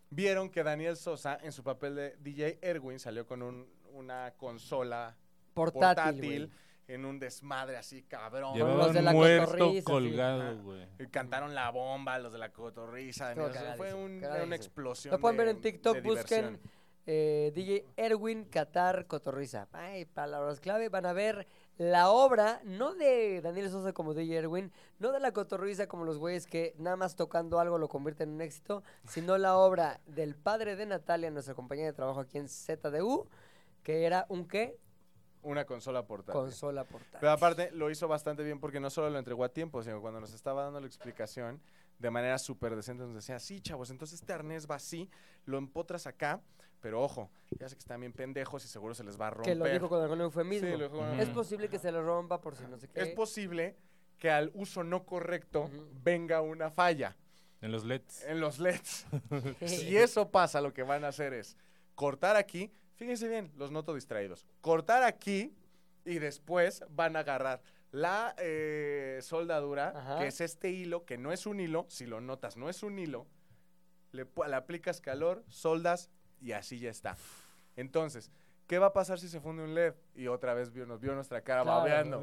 [0.10, 5.16] vieron que Daniel Sosa, en su papel de DJ Erwin, salió con un- una consola
[5.54, 6.52] Portátil, portátil.
[6.88, 8.54] En un desmadre así, cabrón.
[8.56, 10.88] Lleva- Llevaba los de la muerto colgado, güey.
[11.00, 13.34] Y Cantaron la bomba, los de la cotorriza.
[13.78, 15.12] Fue un- una explosión.
[15.12, 16.60] Lo pueden ver en TikTok, busquen
[17.08, 19.68] eh, DJ Erwin Qatar Cotorriza.
[19.72, 20.90] Ay, palabras clave.
[20.90, 21.46] Van a ver
[21.78, 26.18] la obra, no de Daniel Sosa como DJ Erwin, no de la Cotorriza como los
[26.18, 30.36] güeyes que nada más tocando algo lo convierten en un éxito, sino la obra del
[30.36, 33.28] padre de Natalia, nuestra compañera de trabajo aquí en ZDU,
[33.84, 34.80] que era un qué?
[35.46, 36.42] Una consola portátil.
[36.42, 37.18] Consola portátil.
[37.20, 40.20] Pero aparte lo hizo bastante bien porque no solo lo entregó a tiempo, sino cuando
[40.20, 41.62] nos estaba dando la explicación
[42.00, 45.10] de manera súper decente nos decía, sí, chavos, entonces este arnés va así,
[45.46, 46.42] lo empotras acá,
[46.82, 49.54] pero ojo, ya sé que están bien pendejos y seguro se les va a romper.
[49.54, 50.68] que lo dijo con algún eufemismo.
[50.68, 51.20] Sí, lo dijo con.
[51.20, 53.02] Es posible que se le rompa por si no sé qué.
[53.02, 53.76] Es posible
[54.18, 55.70] que al uso no correcto
[56.04, 57.16] venga una falla
[57.62, 58.24] En los LEDs.
[58.26, 59.06] en los LEDs.
[59.66, 61.58] si eso pasa, lo que van a hacer es
[61.96, 65.54] cortar aquí, fíjense bien, los noto distraídos, cortar aquí
[66.06, 70.20] y después van a agarrar la eh, soldadura, Ajá.
[70.20, 73.00] que es este hilo, que no es un hilo, si lo notas, no es un
[73.00, 73.26] hilo,
[74.12, 76.10] le, aplicas calor, soldas
[76.42, 77.16] y así ya está.
[77.78, 78.32] Entonces,
[78.68, 79.94] ¿qué va a pasar si se funde un LED?
[80.14, 81.80] Y otra vez vio, nos vio nuestra cara Claro.
[81.80, 82.22] babeando.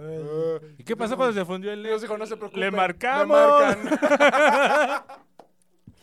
[0.61, 0.77] Ay.
[0.79, 2.61] ¿Y qué pasó cuando se fundió el Dios dijo, no se preocupen.
[2.61, 3.29] Le me marcamos.
[3.37, 5.05] marcan.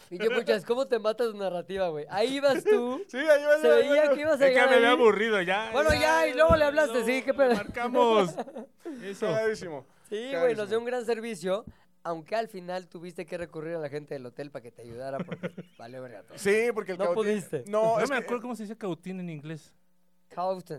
[0.09, 2.05] Y que puchas, ¿cómo te mata tu narrativa, güey?
[2.09, 3.01] Ahí ibas tú.
[3.07, 5.69] sí, ahí va, Se veía que ibas a Es que me había aburrido ya.
[5.71, 7.53] Bueno, ya, y luego le hablaste, sí, qué pedo.
[7.55, 8.33] Marcamos.
[9.03, 9.27] Eso.
[9.27, 9.85] Cagadísimo.
[10.09, 11.63] Sí, güey, nos dio un gran servicio.
[12.01, 15.17] Aunque al final tuviste que recurrir a la gente del hotel para que te ayudara
[15.19, 16.37] porque vale verga todo.
[16.37, 17.63] Sí, porque el No cautín- pudiste.
[17.67, 19.73] No, No es me que- acuerdo cómo se dice cautín en inglés.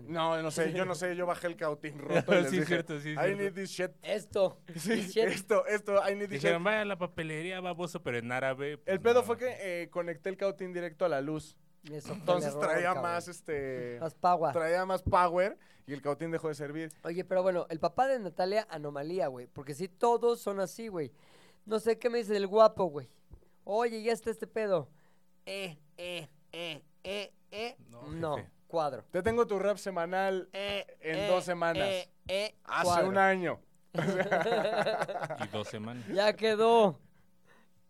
[0.07, 2.65] No, no sé, yo no sé, yo bajé el cautín roto y les Sí, dije,
[2.67, 3.37] cierto, sí, I cierto.
[3.43, 3.91] need this shit.
[4.01, 4.59] Esto.
[4.75, 5.23] Sí, shit.
[5.25, 6.41] esto, esto, I need this shit.
[6.41, 8.77] Dijeron, vaya a la papelería, baboso, pero en árabe.
[8.77, 9.23] pues, El pedo no.
[9.23, 11.57] fue que eh, conecté el cautín directo a la luz.
[11.85, 13.03] Eso fue el Entonces error, traía cabrón.
[13.03, 14.53] más, este, Más power.
[14.53, 16.91] traía más power y el cautín dejó de servir.
[17.03, 19.47] Oye, pero bueno, el papá de Natalia, anomalía, güey.
[19.47, 21.11] Porque sí, todos son así, güey.
[21.65, 23.09] No sé qué me dice del guapo, güey.
[23.63, 24.89] Oye, ya está este pedo.
[25.45, 27.75] Eh, eh, eh, eh, eh.
[27.89, 28.51] No, No, jefe.
[28.71, 29.03] Cuadro.
[29.11, 31.87] Te tengo tu rap semanal Eh, en eh, dos semanas.
[31.87, 33.09] eh, eh, Hace cuadro.
[33.09, 33.59] un año.
[35.43, 36.05] Y dos semanas.
[36.07, 36.97] Ya quedó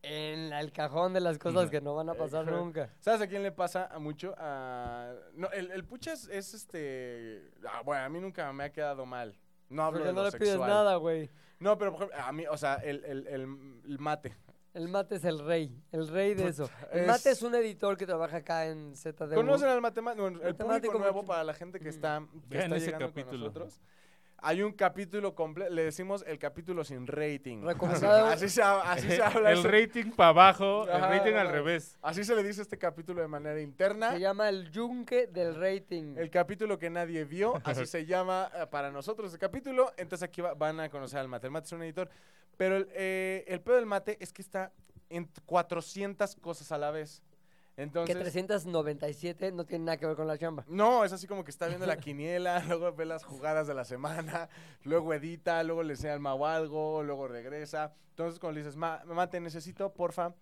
[0.02, 2.90] en la- el cajón de las cosas que no van a pasar nunca.
[3.00, 4.34] ¿Sabes a quién le pasa a mucho?
[4.38, 5.14] A...
[5.36, 7.52] No, el, el pucha es, es, este...
[7.70, 9.38] ah, bueno, a mí nunca me ha quedado mal.
[9.70, 11.30] No hablo Porque de no lo le pides nada, güey.
[11.60, 13.42] No, pero por ejemplo, a mí, o sea, el, el, el,
[13.88, 14.36] el mate.
[14.74, 16.70] El mate es el rey, el rey de eso.
[16.92, 19.36] El es- mate es un editor que trabaja acá en ZDU.
[19.36, 20.28] ¿Conocen al matemático?
[20.28, 21.96] el Matemático público nuevo para la gente que Ujú.
[21.96, 23.32] está, que está llegando capítulo.
[23.32, 23.82] con nosotros.
[24.44, 27.62] Hay un capítulo completo, le decimos el capítulo sin rating.
[27.64, 28.26] Recomendado.
[28.26, 29.52] Así, se, ha- así se habla.
[29.52, 29.68] el eso.
[29.70, 31.96] rating para abajo, el rating al revés.
[32.02, 34.14] Así se le dice a este capítulo de manera interna.
[34.14, 36.16] Se llama el yunque del rating.
[36.18, 39.92] El capítulo que nadie vio, así se llama eh, para nosotros el capítulo.
[39.96, 41.46] Entonces aquí va- van a conocer al mate.
[41.46, 42.10] El mate es un editor.
[42.58, 44.72] Pero el, eh, el pedo del mate es que está
[45.10, 47.22] en 400 cosas a la vez.
[47.82, 50.64] Que Entonces, 397 no tiene nada que ver con la chamba.
[50.68, 53.86] no, es así como que está viendo la quiniela, luego ve las jugadas de la
[53.86, 54.50] semana,
[54.84, 57.94] luego edita, luego le enseña al Mau algo, luego regresa.
[58.10, 60.34] Entonces cuando le dices, "Ma- mate, necesito, porfa,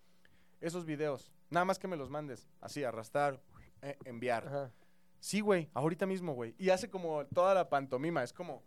[0.60, 1.30] esos videos.
[1.50, 2.48] Nada más que me los mandes.
[2.60, 3.40] Así, arrastrar,
[3.82, 4.46] eh, enviar.
[4.46, 4.70] Ajá.
[5.18, 6.54] Sí, güey, ahorita mismo, güey.
[6.58, 8.62] Y hace como toda la pantomima, es como,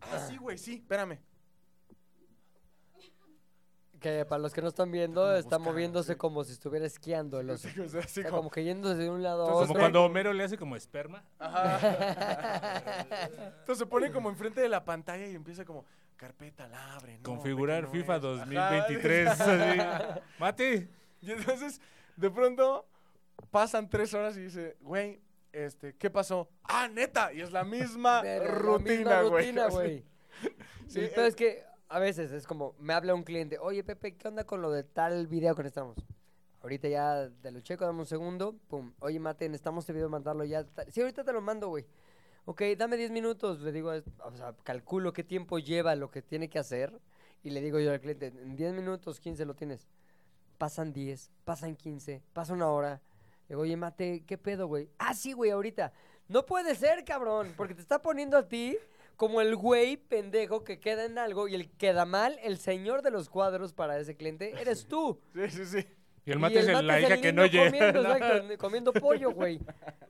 [0.00, 1.18] ah, sí, güey, sí, espérame.
[4.06, 6.18] Que para los que no están viendo, Como está buscando, moviéndose sí.
[6.18, 7.66] como si estuviera esquiando el oso.
[7.68, 9.66] Así, o sea, así O sea, como- como que yéndose de un lado a Entonces,
[9.66, 9.82] Como otro.
[9.82, 11.24] cuando Homero le hace como esperma.
[11.40, 11.80] Ajá.
[13.58, 15.84] Entonces se pone como enfrente de la pantalla y empieza como,
[16.16, 17.16] carpeta, la abre.
[17.18, 18.22] no, Configurar no FIFA es".
[18.22, 19.28] Ajá, 2023.
[19.28, 20.20] así.
[20.38, 20.88] Mate.
[21.22, 21.80] Y entonces,
[22.16, 22.86] de pronto,
[23.50, 25.20] pasan tres horas y dice, güey,
[25.52, 26.48] este, ¿qué pasó?
[26.62, 29.44] Ah, neta, y es la misma la rutina, misma güey.
[29.46, 29.74] rutina, Así.
[29.76, 30.04] güey.
[30.86, 34.16] Sí, pedo eh, es que a veces es como, me habla un cliente, oye Pepe,
[34.16, 35.96] ¿qué onda con lo de tal video que necesitamos?
[36.66, 38.92] Ahorita ya te lo checo, dame un segundo, pum.
[38.98, 40.66] Oye, Mate, necesitamos este video mandarlo ya.
[40.88, 41.86] Sí, ahorita te lo mando, güey.
[42.44, 43.60] Ok, dame 10 minutos.
[43.60, 47.00] Le digo, o sea, calculo qué tiempo lleva lo que tiene que hacer.
[47.44, 49.86] Y le digo yo al cliente, en 10 minutos, 15 lo tienes.
[50.58, 53.00] Pasan 10, pasan 15, pasa una hora.
[53.48, 54.90] Le digo, oye, Mate, ¿qué pedo, güey?
[54.98, 55.92] Ah, sí, güey, ahorita.
[56.26, 58.76] No puede ser, cabrón, porque te está poniendo a ti
[59.16, 63.10] como el güey pendejo que queda en algo y el queda mal, el señor de
[63.10, 65.18] los cuadros para ese cliente, eres tú.
[65.34, 65.86] Sí, sí, sí.
[66.24, 67.70] Y el mate es el- la es hija el que no llega.
[67.70, 69.60] Comiendo, exacto, comiendo pollo, güey.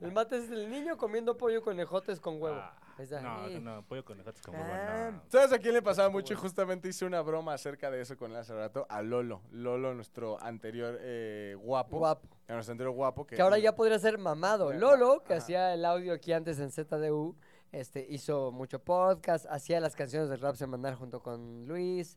[0.01, 2.57] El mate es el niño comiendo pollo con ejotes con huevo.
[2.59, 3.61] Ah, Es no, ahí.
[3.61, 5.11] no, pollo con ejotes con huevo, Ah.
[5.13, 5.23] no.
[5.29, 6.33] ¿Sabes a quién le pasaba mucho?
[6.33, 8.87] Y justamente hice una broma acerca de eso con él hace rato.
[8.89, 9.43] A Lolo.
[9.51, 11.99] Lolo, nuestro anterior eh, guapo.
[11.99, 12.29] Guapo.
[12.49, 13.27] A nuestro anterior guapo.
[13.27, 14.73] Que, Que ahora ya podría ser mamado.
[14.73, 15.43] Ya, Lolo, que ajá.
[15.43, 17.37] hacía el audio aquí antes en ZDU,
[17.77, 22.17] este, hizo mucho podcast, hacía las canciones del rap semanal junto con Luis.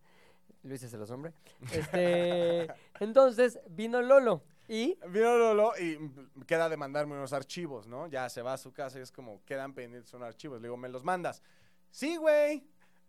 [0.63, 1.33] Luis es el hombre.
[1.73, 2.67] Este,
[2.99, 5.97] entonces vino Lolo y Vino Lolo y
[6.45, 8.07] queda de mandarme unos archivos, ¿no?
[8.07, 10.61] Ya se va a su casa y es como, quedan pendientes unos archivos.
[10.61, 11.41] Le digo, ¿me los mandas?
[11.91, 12.63] Sí, güey.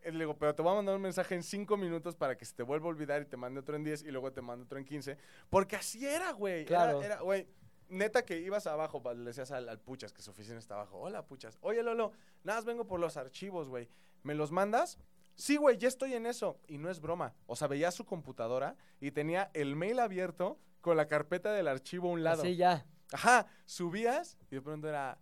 [0.05, 2.47] Y Le digo, pero te voy a mandar un mensaje en cinco minutos para que
[2.47, 4.65] se te vuelva a olvidar y te mande otro en 10 y luego te mando
[4.65, 5.19] otro en 15.
[5.51, 6.65] Porque así era, güey.
[6.65, 7.03] Claro.
[7.03, 7.47] Era, güey.
[7.91, 10.99] Neta que ibas abajo, le decías al, al Puchas, que su oficina está abajo.
[10.99, 11.59] Hola, Puchas.
[11.61, 12.13] Oye, Lolo,
[12.45, 13.89] nada más vengo por los archivos, güey.
[14.23, 14.99] ¿Me los mandas?
[15.35, 16.61] Sí, güey, ya estoy en eso.
[16.69, 17.35] Y no es broma.
[17.47, 22.09] O sea, veía su computadora y tenía el mail abierto con la carpeta del archivo
[22.09, 22.43] a un lado.
[22.43, 22.87] así ya.
[23.13, 25.19] Ajá, subías y de pronto era.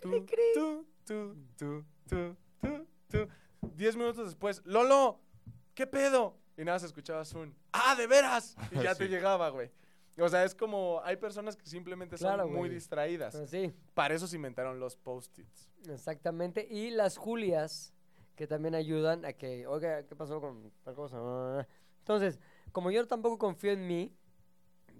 [0.00, 0.36] Tú, Cri, cri.
[0.54, 3.28] tú, tú, tú, tú, tú, tú.
[3.76, 5.20] Diez minutos después, Lolo,
[5.74, 6.36] ¿qué pedo?
[6.56, 7.54] Y nada, más escuchabas un.
[7.72, 8.56] ¡Ah, de veras!
[8.72, 9.10] Y ya te Sí.
[9.10, 9.70] llegaba, güey.
[10.18, 11.00] O sea, es como.
[11.04, 13.34] Hay personas que simplemente Claro, son muy distraídas.
[13.34, 15.70] Así, Para eso se inventaron los post-its.
[15.88, 16.66] exactamente.
[16.70, 17.94] Y las Julias,
[18.36, 21.66] que también ayudan a que, oiga, ¿qué pasó con tal cosa?
[22.00, 22.38] Entonces,
[22.72, 24.14] como yo tampoco confío en mí,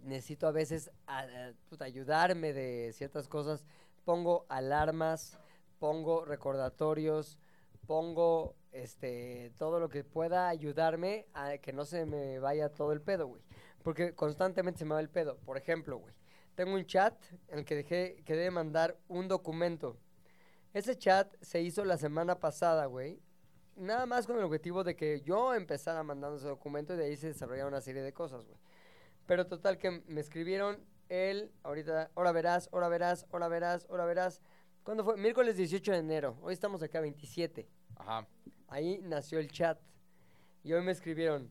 [0.02, 3.64] necesito a veces a- a- puta, ayudarme de ciertas cosas,
[4.04, 5.38] pongo alarmas,
[5.78, 7.38] pongo recordatorios,
[7.86, 13.00] pongo este todo lo que pueda ayudarme a que no se me vaya todo el
[13.02, 13.42] pedo, güey.
[13.82, 15.38] Porque constantemente se me va el pedo.
[15.38, 16.14] Por ejemplo, güey,
[16.54, 17.14] tengo un chat
[17.48, 19.98] en el que dejé que debe mandar un documento.
[20.72, 23.20] Ese chat se hizo la semana pasada, güey.
[23.76, 27.16] Nada más con el objetivo de que yo empezara mandando ese documento y de ahí
[27.16, 28.58] se desarrollaba una serie de cosas, güey.
[29.26, 34.42] Pero total que me escribieron el, ahorita, ahora verás, ahora verás, ahora verás, ahora verás.
[34.82, 35.16] ¿Cuándo fue?
[35.16, 36.38] Miércoles 18 de enero.
[36.42, 37.68] Hoy estamos acá 27.
[37.96, 38.26] Ajá.
[38.68, 39.78] Ahí nació el chat.
[40.64, 41.50] Y hoy me escribieron,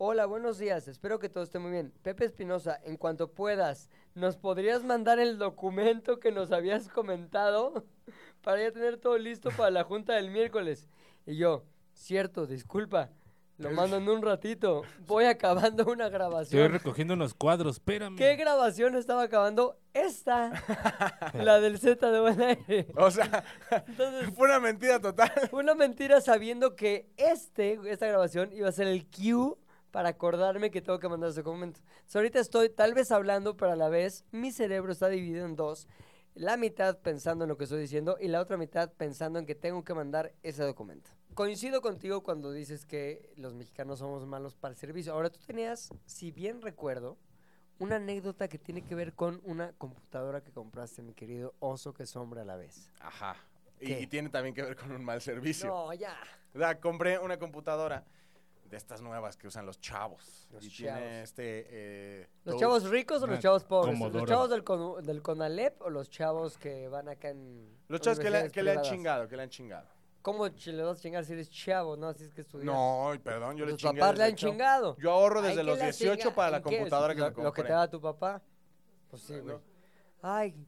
[0.00, 1.92] hola, buenos días, espero que todo esté muy bien.
[2.02, 7.84] Pepe Espinosa, en cuanto puedas, ¿nos podrías mandar el documento que nos habías comentado
[8.42, 10.88] para ya tener todo listo para la junta del miércoles?
[11.26, 13.10] Y yo, cierto, disculpa,
[13.56, 16.72] lo mando en un ratito, voy acabando una Estoy grabación.
[16.72, 18.14] recogiendo unos cuadros, espérame.
[18.14, 19.80] ¿Qué grabación estaba acabando?
[19.94, 20.52] Esta,
[21.34, 22.86] la del Z de buen aire.
[22.94, 23.42] O sea,
[23.88, 25.32] Entonces, fue una mentira total.
[25.50, 29.56] Fue una mentira sabiendo que este, esta grabación iba a ser el cue
[29.90, 31.80] para acordarme que tengo que mandar ese documento.
[31.80, 35.56] Entonces, ahorita estoy tal vez hablando, pero a la vez mi cerebro está dividido en
[35.56, 35.88] dos.
[36.34, 39.54] La mitad pensando en lo que estoy diciendo y la otra mitad pensando en que
[39.54, 41.10] tengo que mandar ese documento.
[41.34, 45.12] Coincido contigo cuando dices que los mexicanos somos malos para el servicio.
[45.12, 47.18] Ahora tú tenías, si bien recuerdo,
[47.78, 52.06] una anécdota que tiene que ver con una computadora que compraste, mi querido oso que
[52.06, 52.90] sombra a la vez.
[53.00, 53.36] Ajá.
[53.80, 55.68] Y, y tiene también que ver con un mal servicio.
[55.68, 56.16] No, ya.
[56.54, 58.04] O sea, compré una computadora
[58.68, 60.46] de estas nuevas que usan los chavos.
[60.50, 60.98] Los y chavos.
[61.00, 61.66] tiene este...
[61.68, 63.98] eh, ¿Los todo- chavos ricos o los chavos pobres?
[63.98, 67.78] ¿Los chavos del, Con- del CONALEP o los chavos que van acá en.
[67.88, 69.88] Los chavos que le, universidades que le han chingado, que le han chingado.
[70.20, 71.96] ¿Cómo le vas a chingar si eres chavo?
[71.96, 72.66] No, así es que estudias.
[72.66, 74.00] No, perdón, yo le chingué.
[74.00, 74.52] papás le han chavo.
[74.52, 74.96] chingado.
[74.98, 77.44] Yo ahorro desde ¿qué los le 18 chinga- para la computadora que lo, me compré.
[77.44, 78.42] Lo que te da tu papá.
[79.08, 79.54] Pues sí, güey.
[79.56, 79.62] No.
[80.20, 80.66] Ay,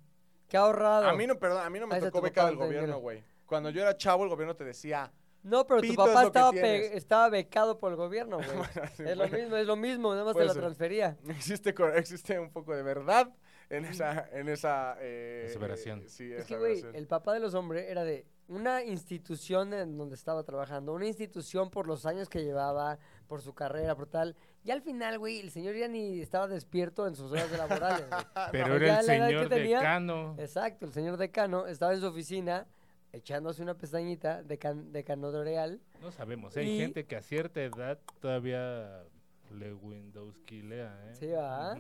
[0.49, 1.09] qué ahorrado.
[1.09, 3.23] A mí no, perdón, a mí no me Ahí tocó beca del gobierno, güey.
[3.45, 5.13] Cuando yo era chavo, el gobierno te decía...
[5.43, 8.49] No, pero tu Pito papá estaba, pe- estaba becado por el gobierno, güey.
[8.97, 11.17] sí, es lo mismo, es lo mismo, nada más te puede la transfería.
[11.29, 13.33] Existe, existe un poco de verdad
[13.71, 14.29] en esa...
[14.33, 16.01] En esa eh, Aseveración.
[16.01, 19.73] eh, sí, Es esa que, güey, el papá de los hombres era de una institución
[19.73, 22.99] en donde estaba trabajando, una institución por los años que llevaba,
[23.29, 24.37] por su carrera, por tal.
[24.65, 28.07] Y al final, güey, el señor ya ni estaba despierto en sus horas de laborales.
[28.53, 30.35] Pero No, era el señor decano.
[30.39, 32.67] Exacto, el señor decano estaba en su oficina
[33.13, 35.81] echándose una pestañita de, can, de canodoreal.
[36.01, 36.61] No sabemos, ¿eh?
[36.61, 39.05] hay Y- gente que a cierta edad todavía
[39.51, 41.15] le Windowskilea, ¿eh?
[41.15, 41.75] Sí, ¿va?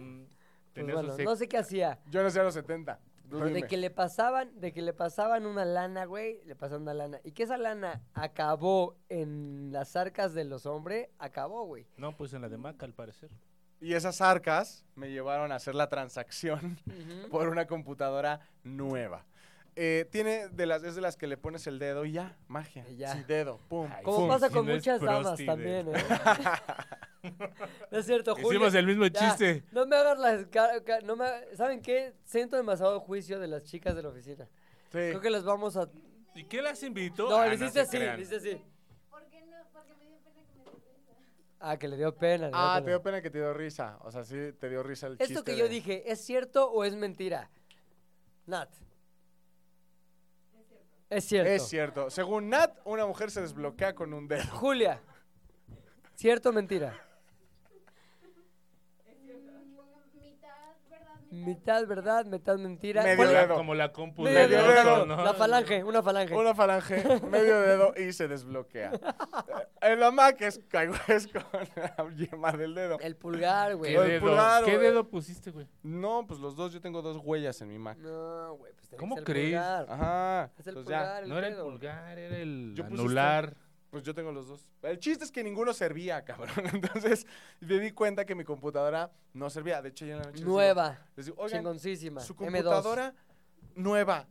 [0.74, 1.98] Pues bueno, no sé qué hacía.
[2.10, 2.98] Yo no sé a los 70.
[3.28, 3.68] tú Pero de dime.
[3.68, 7.20] que le pasaban, de que le pasaban una lana, güey, le pasaban una lana.
[7.24, 11.86] Y que esa lana acabó en las arcas de los hombres, acabó, güey.
[11.96, 13.30] No, pues en la de Maca, al parecer.
[13.80, 16.78] Y esas arcas me llevaron a hacer la transacción
[17.30, 19.24] por una computadora nueva.
[19.76, 22.84] Eh, tiene de las, es de las que le pones el dedo y ya, magia.
[22.88, 23.12] Y ya.
[23.14, 23.88] Sí, dedo, pum.
[23.94, 26.04] Ay, Como Fum, pasa si con no muchas damas también, ¿eh?
[27.90, 28.50] no es cierto, Julio.
[28.50, 29.64] Hicimos el mismo ya, chiste.
[29.72, 30.46] No me hagas las...
[31.04, 32.14] No me, ¿Saben qué?
[32.24, 34.46] Siento demasiado juicio de las chicas de la oficina.
[34.90, 34.98] Sí.
[34.98, 35.88] Creo que las vamos a...
[36.34, 37.28] ¿Y qué las invitó?
[37.30, 38.62] No, Ah, le hiciste se así, le hiciste así.
[39.08, 39.56] ¿Por qué no?
[39.72, 41.12] Porque me dio pena que me dio risa.
[41.60, 42.44] Ah, que le dio pena.
[42.46, 42.84] le dio Ah, pena.
[42.84, 43.98] te dio pena que te dio risa.
[44.02, 45.32] O sea, sí, te dio risa el chiste.
[45.32, 47.50] Esto que yo de- dije, ¿es cierto o es mentira?
[48.46, 48.68] Nat.
[51.10, 51.50] Es cierto.
[51.50, 52.08] Es cierto.
[52.08, 54.44] Según Nat, una mujer se desbloquea con un dedo.
[54.52, 55.02] Julia.
[56.14, 57.09] ¿Cierto o mentira?
[61.44, 63.02] Mitad verdad, mitad mentira.
[63.02, 63.54] Medio ¿Cuál es- dedo.
[63.56, 64.82] Como la compu Medio de Medio dedo.
[64.96, 65.06] dedo.
[65.06, 65.24] ¿no?
[65.24, 66.34] La falange, una falange.
[66.36, 68.92] Una falange, medio dedo y se desbloquea.
[69.80, 70.60] En la Mac es,
[71.08, 71.42] es con
[71.76, 72.98] la yema del dedo.
[73.00, 73.94] El pulgar, güey.
[73.94, 74.86] ¿Qué dedo, pulgar, ¿Qué güey.
[74.88, 75.66] dedo pusiste, güey?
[75.82, 77.96] No, pues los dos, yo tengo dos huellas en mi Mac.
[77.98, 79.50] No, güey, pues ¿Cómo crees?
[79.58, 79.86] pulgar.
[79.88, 80.50] Ajá.
[80.58, 80.98] Es el pues ya.
[80.98, 81.64] pulgar, el No era el dedo.
[81.64, 83.54] pulgar, era el Yo puse anular.
[83.90, 84.66] Pues yo tengo los dos.
[84.82, 86.54] El chiste es que ninguno servía, cabrón.
[86.74, 87.26] Entonces
[87.60, 89.82] me di cuenta que mi computadora no servía.
[89.82, 90.98] De hecho, ya en la noche Nueva.
[91.16, 92.20] Les digo, oigan, Chingoncísima.
[92.20, 92.36] su M2.
[92.36, 93.14] computadora
[93.74, 94.28] nueva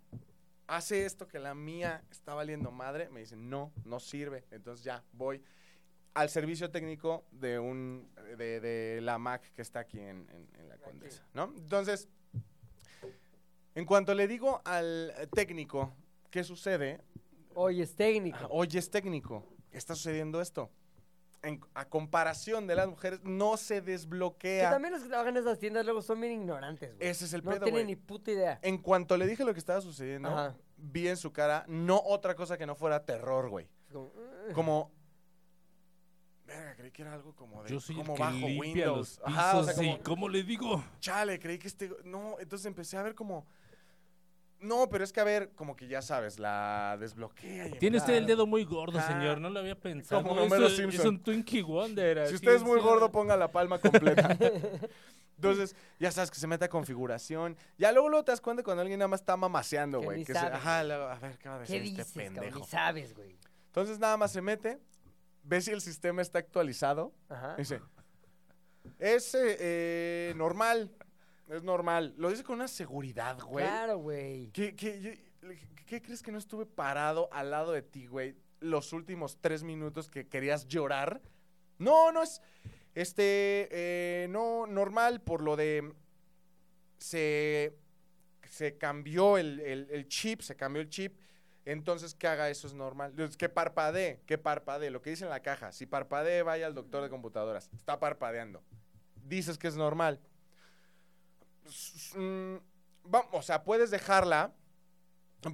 [0.68, 3.10] hace esto que la mía está valiendo madre.
[3.10, 4.46] Me dicen, no, no sirve.
[4.52, 5.44] Entonces ya voy
[6.14, 10.70] al servicio técnico de un de, de la Mac que está aquí en, en- en
[10.70, 11.54] la Condesa, ¿no?
[11.58, 12.08] Entonces,
[13.76, 15.94] en cuanto le digo al técnico
[16.32, 17.02] qué sucede,
[17.62, 18.38] Oye, es técnico.
[18.42, 19.44] Ah, Oye, es técnico.
[19.72, 20.72] Está sucediendo esto.
[21.42, 24.70] En- a comparación de las mujeres, no se Que desbloquea.
[24.72, 27.08] también los que trabajan en esas tiendas luego son bien ignorantes, güey.
[27.10, 27.86] Ese es el No pedo, tienen güey.
[27.86, 28.60] ni puta idea.
[28.62, 30.56] En cuanto le dije lo que estaba sucediendo, Ajá.
[30.78, 33.68] vi en su cara no otra cosa que no fuera terror, güey.
[33.92, 34.12] Como,
[34.54, 34.92] como...
[36.46, 37.70] Verga, creí que era algo como de...
[37.70, 38.98] Yo soy como el que bajo limpia Windows.
[38.98, 40.84] los pisos Ajá, o sea, como, ¿cómo le digo?
[41.00, 41.92] chale, creí que este...
[42.06, 43.46] No, entonces empecé a ver como...
[44.62, 47.68] No, pero es que a ver, como que ya sabes, la desbloquea.
[47.68, 49.40] y Tiene usted el dedo muy gordo, señor.
[49.40, 50.22] No lo había pensado.
[50.22, 51.08] Como Homero es, es Simpson.
[51.08, 52.18] un Twinkie Wonder.
[52.18, 52.84] Si así usted es muy sí.
[52.86, 54.38] gordo, ponga la palma completa.
[55.38, 57.56] Entonces, ya sabes que se mete a configuración.
[57.78, 60.18] Ya luego, luego te das cuenta cuando alguien nada más está mamaseando, Que güey.
[60.20, 60.56] ni Que se- sabe.
[60.58, 62.34] ajá, luego, a ver, ¿qué va a decir ¿Qué este dices, cabrón?
[62.36, 62.60] pendejo?
[62.60, 63.38] Ni sabes, güey.
[63.68, 64.78] Entonces, nada más se mete,
[65.44, 67.14] ve si el sistema está actualizado.
[67.30, 67.56] Ajá.
[67.56, 67.80] Dice,
[68.98, 70.92] es eh, eh, normal,
[71.50, 72.14] es normal.
[72.18, 73.66] Lo dice con una seguridad, güey.
[73.66, 74.52] Claro, güey.
[74.52, 75.32] ¿Qué, qué,
[75.86, 78.36] ¿qué crees que no estuve parado al lado de ti, güey?
[78.60, 81.22] Los últimos tres minutos que querías llorar.
[81.78, 82.42] No, no es.
[82.94, 83.68] Este.
[83.72, 85.94] eh, no, normal por lo de.
[86.98, 87.78] Se.
[88.50, 91.18] Se cambió el, el- el chip, se cambió el chip.
[91.66, 93.14] Entonces, que haga eso es normal.
[93.38, 94.90] Que parpadee, que parpadee.
[94.90, 95.72] Lo que dice en la caja.
[95.72, 97.70] Si parpadee, vaya al doctor de computadoras.
[97.76, 98.64] Está parpadeando.
[99.24, 100.20] Dices que es normal.
[102.16, 102.56] Mm,
[103.32, 104.54] o sea, puedes dejarla,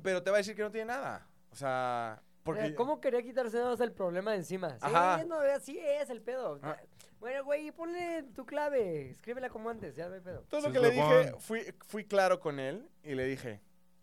[0.04, 1.28] pero te va a decir que no tiene nada.
[1.52, 2.76] O sea, porque...
[2.76, 4.72] ¿Cómo quería quitarse nada más el problema de encima?
[4.72, 5.24] Sí, Ajá.
[5.26, 6.60] no, así es el pedo.
[6.62, 6.78] Ah.
[7.20, 9.12] Bueno, güey, ponle tu clave.
[9.12, 10.42] Escríbela como antes, ya no hay pedo.
[10.42, 13.62] Entonces lo Sí, que le dije, fui, fui claro con él y le dije,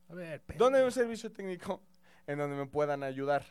[0.09, 1.83] A ver, ¿dónde hay un servicio técnico
[2.27, 3.45] en donde me puedan ayudar?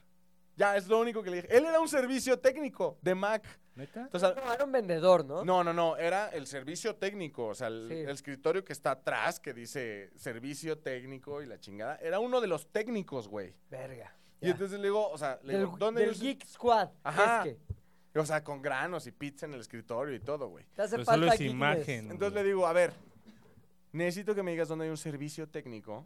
[0.55, 1.57] Ya, es lo único que le dije.
[1.57, 3.43] Él era un servicio técnico de Mac.
[3.75, 4.01] ¿Neta?
[4.01, 5.45] Entonces, No, era un vendedor, ¿no?
[5.45, 7.93] no, no, no, era el servicio técnico, o sea, el, Sí.
[7.95, 12.47] el escritorio que está atrás, que dice servicio técnico y la chingada, era uno de
[12.47, 13.55] los técnicos, güey.
[13.69, 14.13] Verga.
[14.41, 14.51] Y Ya.
[14.51, 16.89] entonces le digo, o sea, le del, digo, ¿dónde del Geek Squad.
[17.03, 17.45] Ajá.
[17.47, 17.55] Es
[18.13, 20.65] que O sea, con granos y pizza en el escritorio y todo, güey.
[20.75, 22.11] te hace Pero falta solo es imagen.
[22.11, 22.91] Entonces le digo, a ver,
[23.93, 26.05] necesito que me digas dónde hay un servicio técnico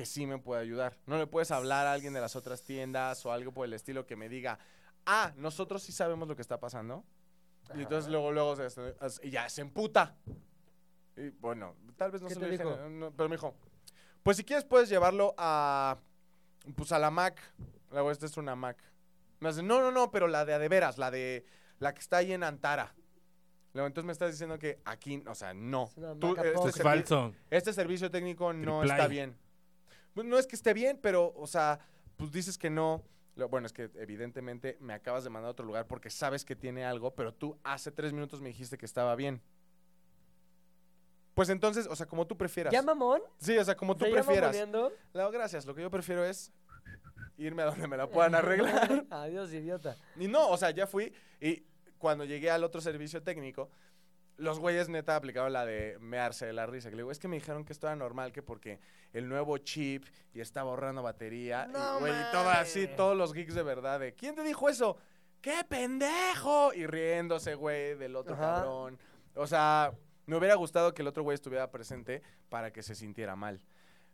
[0.00, 0.96] que sí me puede ayudar.
[1.04, 4.06] No le puedes hablar a alguien de las otras tiendas o algo por el estilo
[4.06, 4.58] que me diga,
[5.04, 7.04] ah, nosotros sí sabemos lo que está pasando.
[7.74, 10.16] Y entonces luego, luego, se, y ya se emputa.
[11.18, 13.54] Y bueno, tal vez no ¿Qué se lo dije, no, pero me dijo,
[14.22, 15.98] pues si quieres puedes llevarlo a,
[16.74, 17.38] pues a la Mac.
[17.90, 18.82] Luego, esta es una Mac.
[19.40, 21.44] Me hace, no, no, no, pero la de a de veras, la de,
[21.78, 22.94] la que está ahí en Antara.
[23.74, 25.90] Luego, entonces me estás diciendo que aquí, o sea, no.
[26.18, 27.34] Tú, este servi- falso.
[27.50, 29.36] este servicio técnico no Triple está bien.
[30.14, 31.78] No es que esté bien, pero, o sea,
[32.16, 33.02] pues dices que no.
[33.36, 36.56] Lo- Bueno, es que evidentemente me acabas de mandar a otro lugar porque sabes que
[36.56, 39.40] tiene algo, pero tú hace tres minutos me dijiste que estaba bien.
[41.34, 42.72] Pues entonces, o sea, como tú prefieras.
[42.72, 43.22] ¿Ya mamón?
[43.38, 44.68] Sí, o sea, como tú ¿Se llama prefieras.
[45.14, 45.64] No, gracias.
[45.64, 46.52] Lo que yo prefiero es
[47.38, 49.06] irme a donde me la puedan arreglar.
[49.10, 49.96] Adiós, idiota.
[50.18, 51.64] Y no, o sea, ya fui y
[51.98, 53.70] cuando llegué al otro servicio técnico,
[54.36, 56.90] los güeyes neta aplicaron la de mearse de la risa.
[56.90, 58.80] Que le digo, es que me dijeron que esto era normal, que porque
[59.12, 61.66] el nuevo chip y estaba ahorrando batería.
[61.66, 64.68] No y, güey, y todo así, todos los geeks de verdad de, ¿quién te dijo
[64.68, 64.96] eso?
[65.40, 66.72] ¡Qué pendejo!
[66.74, 68.56] Y riéndose, güey, del otro Ajá.
[68.56, 68.98] cabrón.
[69.34, 69.92] O sea,
[70.26, 73.60] me hubiera gustado que el otro güey estuviera presente para que se sintiera mal.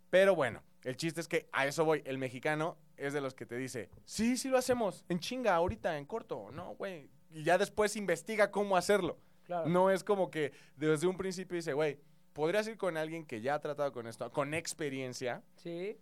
[0.09, 2.03] Pero bueno, el chiste es que a eso voy.
[2.07, 5.99] El mexicano es de los que te dice, sí, sí lo hacemos, en chinga, ahorita,
[5.99, 6.51] en corto.
[6.53, 7.11] No, güey.
[7.31, 9.19] Y ya después investiga cómo hacerlo.
[9.45, 9.69] Claro.
[9.69, 12.01] No es como que desde un principio dice, güey,
[12.37, 15.99] podrías ir con alguien que ya ha tratado con esto, con experiencia, Sí.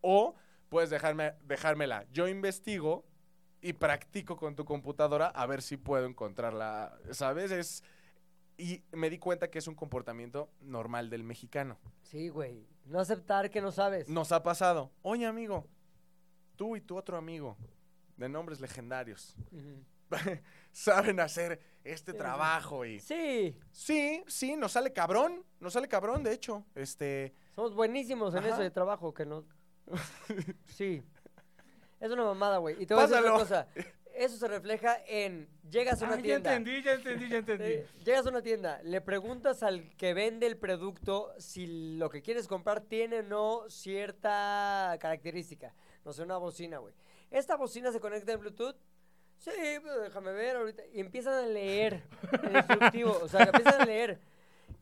[0.00, 0.36] o
[0.68, 2.06] puedes dejarme, dejármela.
[2.12, 3.04] Yo investigo
[3.60, 7.50] y practico con tu computadora a ver si puedo encontrarla, ¿sabes?
[7.50, 7.82] Es,
[8.56, 11.78] y me di cuenta que es un comportamiento normal del mexicano.
[12.02, 12.64] Sí, güey.
[12.84, 14.08] No aceptar que no sabes.
[14.08, 14.92] Nos ha pasado.
[15.02, 15.66] Oye, amigo,
[16.54, 17.56] tú y tu otro amigo,
[18.16, 19.84] de nombres legendarios, Ujú.
[20.72, 22.98] saben hacer este trabajo y...
[23.00, 23.56] Sí.
[23.70, 26.64] Sí, sí, nos sale cabrón, nos sale cabrón, de hecho.
[26.74, 28.48] Este, Somos buenísimos en Ajá.
[28.50, 29.44] eso de trabajo, que no.
[30.66, 31.02] Sí.
[32.00, 32.82] Es una mamada, güey.
[32.82, 33.68] Y te voy a decir una cosa.
[34.14, 35.48] Eso se refleja en.
[35.70, 36.54] Llegas a una Ah, ya tienda.
[36.54, 37.64] entendí, ya entendí, ya entendí.
[37.64, 42.20] Sí, llegas a una tienda, le preguntas al que vende el producto si lo que
[42.20, 45.74] quieres comprar tiene o no cierta característica.
[46.04, 46.92] No sé, una bocina, güey.
[47.30, 48.76] ¿Esta bocina se conecta en Bluetooth?
[49.44, 49.50] Sí,
[49.82, 50.82] pero déjame ver ahorita.
[50.92, 52.02] Y empiezan a leer
[52.44, 53.18] el instructivo.
[53.22, 54.20] O sea, empiezan a leer.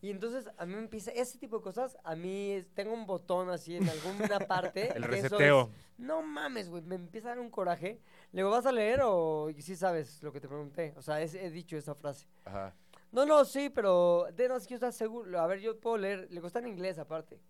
[0.02, 3.06] Y entonces a mí me empieza, ese tipo de cosas, a mí es- tengo un
[3.06, 4.92] botón así en alguna parte.
[4.96, 5.62] El reseteo.
[5.62, 8.00] es- no mames, güey, me empieza a dar un coraje.
[8.32, 10.94] Le digo, ¿vas a leer o sí sabes lo que te pregunté?
[10.96, 12.26] O sea, es- he dicho esa frase.
[12.44, 12.74] ajá.
[13.12, 15.40] No, no, sí, pero de no, es que yo estás seguro.
[15.40, 16.28] A ver, yo puedo leer.
[16.30, 17.40] Le gusta en inglés aparte.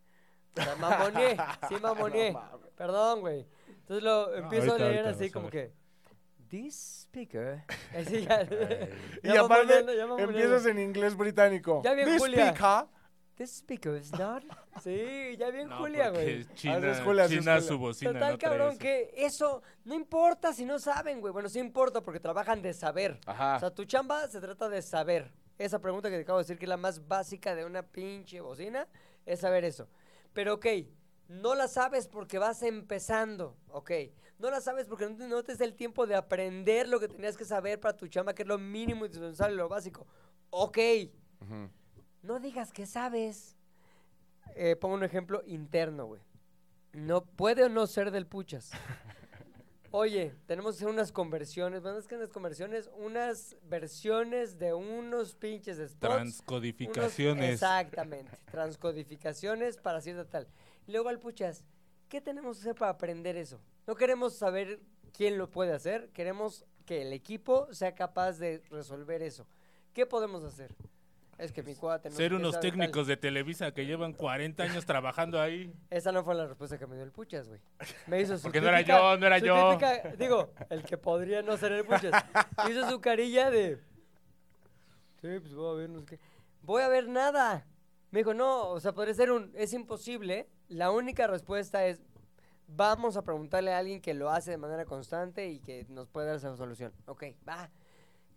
[0.57, 0.75] O sea,
[1.35, 1.37] mamoneé,
[1.69, 2.33] sí mamoneé.
[2.33, 2.61] No.
[2.77, 3.47] Perdón, güey.
[3.69, 5.73] Entonces lo empiezo ahorita, a leer ahorita así a como que.
[6.51, 6.75] This
[7.05, 7.65] speaker.
[7.97, 8.43] Así ya.
[9.23, 11.81] Y ya aparte, ya empiezas en inglés británico.
[11.85, 12.49] Ya bien, This Julia.
[12.51, 12.89] speaker
[13.37, 14.43] This is because not.
[14.83, 16.45] Sí, ya bien No, Julia, güey.
[16.55, 17.61] China, Ah, es Julia, es China Julia.
[17.61, 18.79] su bocina, Total, no cabrón, eso.
[18.79, 21.33] que eso no importa si no saben, güey.
[21.33, 23.19] Bueno, sí importa porque trabajan de saber.
[23.27, 23.57] Ajá.
[23.57, 25.31] O sea, tu chamba se trata de saber.
[25.57, 28.41] Esa pregunta que te acabo de decir, que es la más básica de una pinche
[28.41, 28.87] bocina,
[29.25, 29.89] es saber eso.
[30.33, 30.67] Pero, ok,
[31.29, 33.91] no la sabes porque vas empezando, ok.
[34.41, 37.09] No la sabes porque no te, no te es el tiempo de aprender lo que
[37.09, 40.07] tenías que saber para tu chamba, que es lo mínimo indispensable, lo básico.
[40.51, 40.79] Ok,
[42.23, 43.57] no digas que sabes.
[44.57, 46.23] Eh, pongo un ejemplo interno, güey.
[46.93, 48.71] No puede o no ser del puchas.
[49.93, 55.77] Oye, tenemos que hacer unas conversiones, es que unas conversiones, unas versiones de unos pinches
[55.79, 56.01] spots.
[56.01, 57.55] unos- Transcodificaciones.
[57.55, 60.47] exactamente, transcodificaciones para cierta tal.
[60.87, 61.65] Y luego al puchas,
[62.11, 63.59] ¿qué tenemos que hacer para aprender eso?
[63.87, 64.81] No queremos saber
[65.17, 69.47] quién lo puede hacer, queremos que el equipo sea capaz de resolver eso.
[69.95, 70.75] ¿Qué podemos hacer?
[71.39, 72.61] Es que mi cuate no Ser unos tal.
[72.61, 75.73] técnicos de Televisa que llevan 40 años trabajando ahí.
[75.89, 77.61] Esa no fue la respuesta que me dio el Puchas, güey.
[78.07, 79.71] Me hizo su Porque no era yo, no era yo.
[79.71, 82.13] típica- digo, el que podría no ser el Puchas.
[82.71, 83.79] hizo su carilla de...
[85.23, 86.19] Sí, pues voy a ver, no sé qué.
[86.63, 87.67] Voy a ver nada.
[88.11, 89.51] Me dijo, no, o sea, podría ser un...
[89.55, 90.47] Es imposible.
[90.71, 92.01] La única respuesta es...
[92.69, 96.29] Vamos a preguntarle a alguien que lo hace de manera constante y que nos puede
[96.29, 96.93] dar esa solución.
[97.07, 97.69] Ok, va.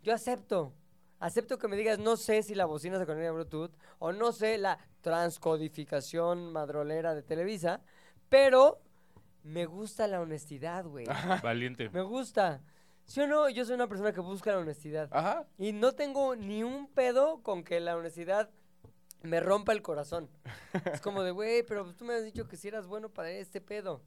[0.02, 0.74] Yo acepto.
[1.20, 4.32] Acepto que me digas, no sé si la bocina se conecta a Bluetooth o no
[4.32, 7.82] sé la transcodificación madrolera de Televisa,
[8.28, 8.82] pero
[9.44, 11.06] me gusta la honestidad, güey.
[11.44, 11.92] Valiente.
[11.92, 12.64] Me gusta.
[13.06, 13.50] ¿Sí o no?
[13.50, 15.10] Yo soy una persona que busca la honestidad.
[15.12, 15.46] Ajá.
[15.60, 18.50] Y no tengo ni un pedo con que la honestidad
[19.24, 20.30] me rompa el corazón.
[20.94, 23.62] es como de, güey, pero tú me has dicho que si eras bueno para este
[23.62, 24.02] pedo.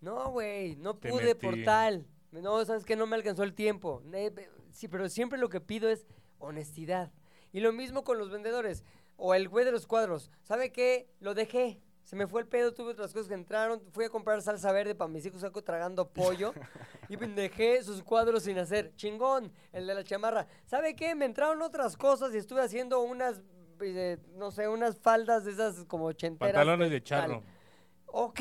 [0.00, 1.46] No, güey, no Te pude metí.
[1.46, 2.06] por tal.
[2.30, 4.02] No, sabes que no me alcanzó el tiempo.
[4.72, 6.06] Sí, pero siempre lo que pido es
[6.38, 7.12] honestidad.
[7.52, 8.84] Y lo mismo con los vendedores.
[9.16, 10.30] O el güey de los cuadros.
[10.42, 11.08] ¿Sabe qué?
[11.20, 11.80] Lo dejé.
[12.04, 13.82] Se me fue el pedo, tuve otras cosas que entraron.
[13.90, 16.52] Fui a comprar salsa verde para mis hijos, saco tragando pollo.
[17.08, 18.94] y dejé sus cuadros sin hacer.
[18.94, 20.46] Chingón, el de la chamarra.
[20.66, 21.16] ¿Sabe qué?
[21.16, 23.42] Me entraron otras cosas y estuve haciendo unas,
[23.80, 26.54] eh, no sé, unas faldas de esas como ochenteras.
[26.54, 27.40] Pantalones de charro.
[27.40, 27.56] tal.
[28.06, 28.40] Ok.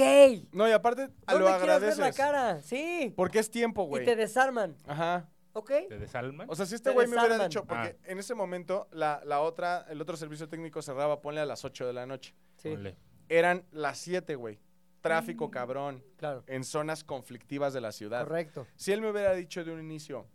[0.54, 1.98] No, y aparte No lo quieras ver agradeces.
[2.00, 2.62] la cara.
[2.62, 3.14] Sí.
[3.16, 4.06] Porque es tiempo, Y güey.
[4.06, 4.78] te desarman.
[4.86, 5.30] Ajá.
[5.54, 5.72] ¿Ok?
[5.90, 6.50] ¿Te desalman?
[6.50, 9.42] O sea, si este Te güey me hubiera dicho, porque en ese momento la, la
[9.42, 12.36] otra, el otro servicio técnico cerraba, ponle a las 8 de la noche.
[12.58, 12.98] Sí, Ponle.
[13.30, 14.56] Eran las 7, güey.
[14.56, 15.02] Mm.
[15.02, 16.04] Tráfico cabrón.
[16.18, 16.44] claro.
[16.48, 18.24] En zonas conflictivas de la ciudad.
[18.24, 18.68] Correcto.
[18.76, 20.26] Si él me hubiera dicho de un inicio,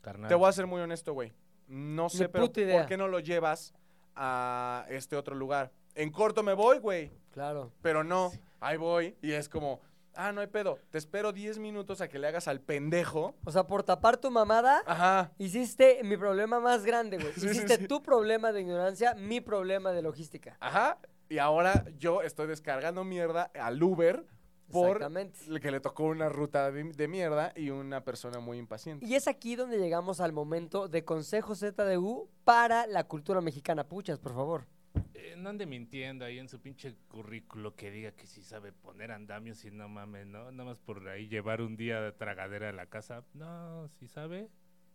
[0.00, 0.28] Carnal.
[0.28, 1.32] te voy a ser muy honesto, güey.
[1.66, 2.78] No sé, pero puta idea.
[2.80, 3.74] ¿por qué no lo llevas
[4.22, 5.72] a este otro lugar?
[5.94, 7.10] En corto me voy, güey.
[7.30, 7.72] Claro.
[7.80, 9.16] Pero no, ahí voy.
[9.22, 9.80] Y es como,
[10.14, 10.78] ah, no hay pedo.
[10.90, 13.34] Te espero 10 minutos a que le hagas al pendejo.
[13.44, 15.32] O sea, por tapar tu mamada, Ajá.
[15.38, 17.32] hiciste mi problema más grande, güey.
[17.34, 17.88] Sí, sí, hiciste sí.
[17.88, 20.56] tu problema de ignorancia, mi problema de logística.
[20.60, 20.98] Ajá.
[21.30, 24.26] Y ahora yo estoy descargando mierda al Uber
[24.70, 29.06] por el que le tocó una ruta de, de mierda y una persona muy impaciente.
[29.06, 33.84] Y es aquí donde llegamos al momento de consejo ZDU para la cultura mexicana.
[33.84, 34.66] Puchas, por favor.
[35.14, 39.12] Eh, no ande mintiendo ahí en su pinche currículo que diga que sí sabe poner
[39.12, 40.50] andamios y no mames, ¿no?
[40.50, 43.24] Nada más por ahí llevar un día de tragadera a la casa.
[43.34, 44.48] No, si sabe,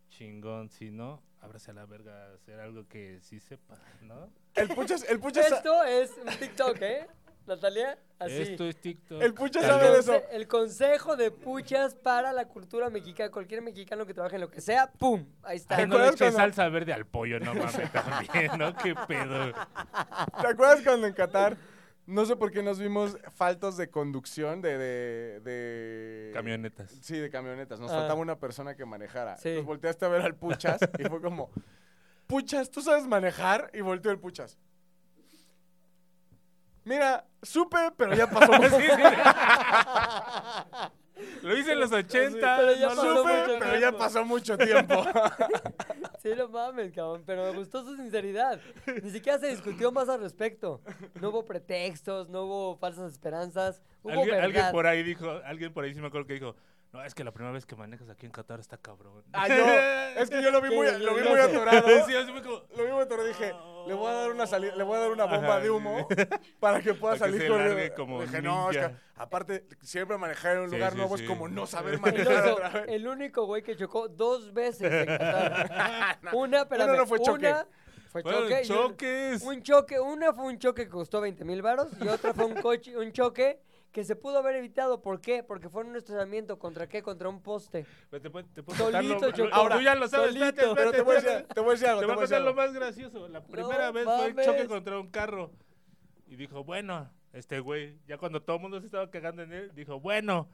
[0.09, 0.69] chingón.
[0.69, 4.29] Si no, ábrase a la verga a hacer algo que sí sepa, ¿no?
[4.55, 7.07] El puchas, el puchas, Esto es un TikTok, ¿eh?
[7.47, 8.41] Natalia, así.
[8.41, 9.21] Esto es TikTok.
[9.21, 10.21] El pucha sabe de eso.
[10.31, 13.29] El consejo de puchas para la cultura mexicana.
[13.29, 15.25] Cualquier mexicano que trabaje en lo que sea, ¡pum!
[15.43, 15.75] Ahí está.
[15.77, 18.75] Ay, ¿Te no le cuando- salsa verde al pollo, no mames, también, ¿no?
[18.75, 19.51] ¿Qué pedo?
[19.53, 21.55] ¿Te acuerdas cuando en Qatar,
[22.07, 24.77] no sé por qué nos vimos faltos de conducción de...
[24.77, 26.91] de, de- Camionetas.
[27.01, 27.79] Sí, de camionetas.
[27.79, 27.95] Nos Ah.
[27.99, 29.37] faltaba una persona que manejara.
[29.37, 29.49] Sí.
[29.49, 31.49] Entonces volteaste a ver al Puchas y fue como,
[32.27, 33.69] Puchas, ¿tú sabes manejar?
[33.73, 34.57] Y volteó el Puchas.
[36.85, 38.51] Mira, supe, pero ya pasó.
[38.69, 39.03] Sí, sí.
[41.43, 42.57] Lo hice en los 80.
[42.57, 43.97] pero ya no pasó lo supe, mucho pero ya tiempo.
[43.97, 45.05] pasó mucho tiempo.
[46.21, 48.59] Sí, no mames, cabrón, pero me gustó su sinceridad.
[49.03, 50.81] Ni siquiera se discutió más al respecto.
[51.21, 54.45] No hubo pretextos, no hubo falsas esperanzas, hubo Alguien, verdad.
[54.45, 56.55] alguien por ahí dijo, alguien por ahí sí me acuerdo que dijo,
[56.95, 59.23] no, es que la primera vez que manejas aquí en Qatar está cabrón.
[59.33, 59.55] Ah, yo,
[60.21, 61.87] es que yo lo vi muy, lo vi muy atorado.
[62.05, 63.27] Sí, así fue como, Lo vi muy atorado.
[63.27, 63.53] Dije,
[63.87, 66.07] le voy a dar una salida, le voy a dar una bomba Ajá, de humo
[66.59, 67.75] para que pueda Para que salir se corriendo.
[67.75, 69.01] largue como Dije, no, es que ninja".
[69.15, 71.23] aparte, siempre manejar en un Sí, lugar sí, nuevo sí.
[71.23, 72.85] es como no saber manejar oso, otra vez.
[72.87, 76.19] el único güey que chocó dos veces en Qatar.
[76.33, 77.47] Una, Uno no fue choque.
[77.47, 77.67] una
[78.11, 78.53] fue Bueno, choque.
[78.63, 79.41] y un- choques.
[79.43, 82.53] Un choque, una fue un choque que costó 20 mil varos y otra fue un,
[82.61, 83.59] coche, un choque
[83.95, 85.01] que se pudo haber evitado.
[85.01, 85.41] ¿Por qué?
[85.41, 86.59] Porque fue en un estacionamiento.
[86.59, 87.01] ¿Contra qué?
[87.01, 87.85] Contra un poste.
[88.09, 89.47] Pero te, puedo- te puedo Solito contar lo- chocó.
[89.49, 90.27] lo- Ahora, tú ya lo sabes.
[90.33, 90.45] Solito.
[90.47, 92.01] espérate, Pero te voy a decir, te voy a decir algo.
[92.01, 93.27] Te Te voy a contar lo más gracioso.
[93.29, 95.51] La primera vez fue el choque contra un carro.
[96.27, 99.71] Y dijo, bueno, este güey, ya cuando todo el mundo se estaba cagando en él,
[99.73, 100.49] dijo, bueno,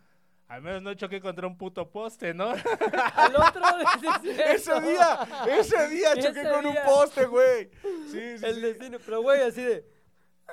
[0.48, 2.52] al menos no choqué contra un puto poste, ¿no?
[3.16, 3.62] Al otro.
[4.24, 5.20] Ese día,
[5.58, 7.72] ese día choqué Ese con un poste, güey.
[8.12, 8.62] Sí, sí, El sí.
[8.62, 9.91] destino, pero güey, así de.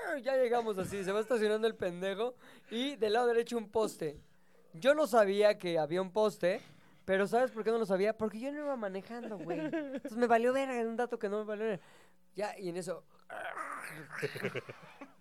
[0.07, 2.35] "Ah, Ya llegamos así, se va estacionando el pendejo
[2.71, 4.21] y del lado derecho un poste.
[4.75, 6.61] Yo no sabía que había un poste,
[7.05, 8.17] pero ¿sabes por qué no lo sabía?
[8.17, 9.59] Porque yo no iba manejando, güey.
[9.61, 11.81] Entonces me valió ver un dato que no me valió ver.
[12.35, 13.05] Ya, y en eso.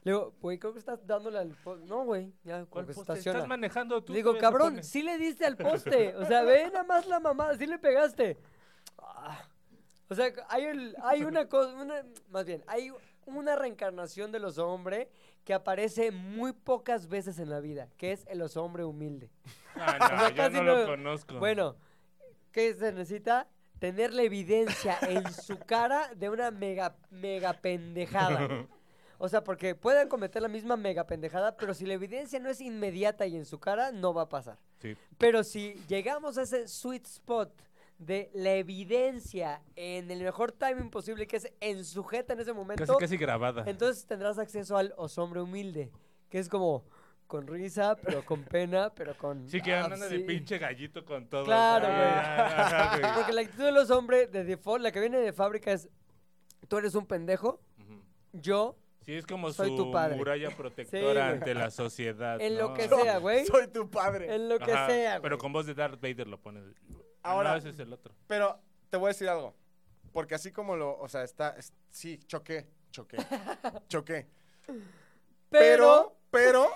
[0.03, 1.85] Le digo, güey, creo que estás dándole al poste.
[1.85, 3.01] No, güey, ya, ¿Cuál poste?
[3.01, 3.39] estaciona.
[3.39, 4.13] Estás manejando tú.
[4.13, 4.83] Digo, todavía se cabrón, pone".
[4.83, 6.15] sí le diste al poste.
[6.15, 8.37] O sea, ve nada más la mamá, sí le pegaste.
[8.99, 9.43] Ah.
[10.09, 12.91] O sea, hay, el- hay una cosa, una- más bien, hay
[13.35, 15.09] una reencarnación del oso hombre
[15.43, 19.29] que aparece muy pocas veces en la vida, que es el oso hombre humilde.
[19.75, 21.39] Ah, O no, sea, yo no no- lo conozco.
[21.39, 21.75] Bueno,
[22.51, 23.47] ¿qué se necesita?
[23.79, 28.47] Tener la evidencia en su cara de una mega, mega pendejada.
[29.19, 32.61] O sea, porque pueden cometer la misma mega pendejada, pero si la evidencia no es
[32.61, 34.59] inmediata y en su cara, no va a pasar.
[34.79, 34.95] Sí.
[35.17, 37.51] Pero si llegamos a ese sweet spot
[37.97, 42.85] de la evidencia en el mejor timing posible, que es en sujeta en ese momento,
[42.85, 43.63] Casi, casi grabada.
[43.65, 45.91] entonces tendrás acceso al osombre humilde,
[46.29, 46.85] que es como
[47.25, 49.47] con risa, pero con pena, pero con...
[49.49, 51.43] Sí, que ah, andan de pinche gallito con todo.
[51.43, 53.13] Claro, güey.
[53.15, 55.89] Porque la actitud de los hombres de default, la que viene de fábrica es,
[56.69, 57.59] tú eres un pendejo,
[58.31, 60.17] yo, Sí, es como Soy su tu padre.
[60.17, 62.41] muralla protectora ante la sociedad.
[62.41, 64.35] en lo que sea, güey, Soy tu padre.
[64.35, 65.21] en lo que Ajá, sea, güey.
[65.21, 66.63] Pero con voz de Darth Vader lo pones.
[67.27, 68.13] Ah, Ahora- no, ese es el otro.
[68.27, 68.59] Pero
[68.89, 69.55] te voy a decir algo.
[70.13, 73.17] Porque así como lo, o sea, está, es- sí, choqué, choqué,
[73.89, 74.27] choqué.
[75.49, 76.69] Pero, pero,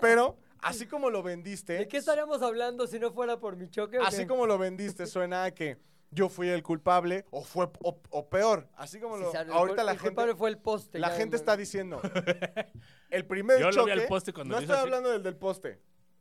[0.00, 3.98] pero, así como lo vendiste, ¿De qué estaríamos hablando si no fuera por mi choque?
[3.98, 4.26] o así qué?
[4.26, 5.78] como lo vendiste, suena a que
[6.10, 8.68] yo fui el culpable o fue o, o peor.
[8.74, 10.98] Así como Sí, lo, el ahorita cul- la el culpable gente, fue el poste.
[10.98, 12.00] la ya, gente no- está diciendo,
[13.10, 14.86] el primer Yo lo choque, vi al poste cuando no lo hizo estoy así.
[14.94, 15.80] hablando del del poste.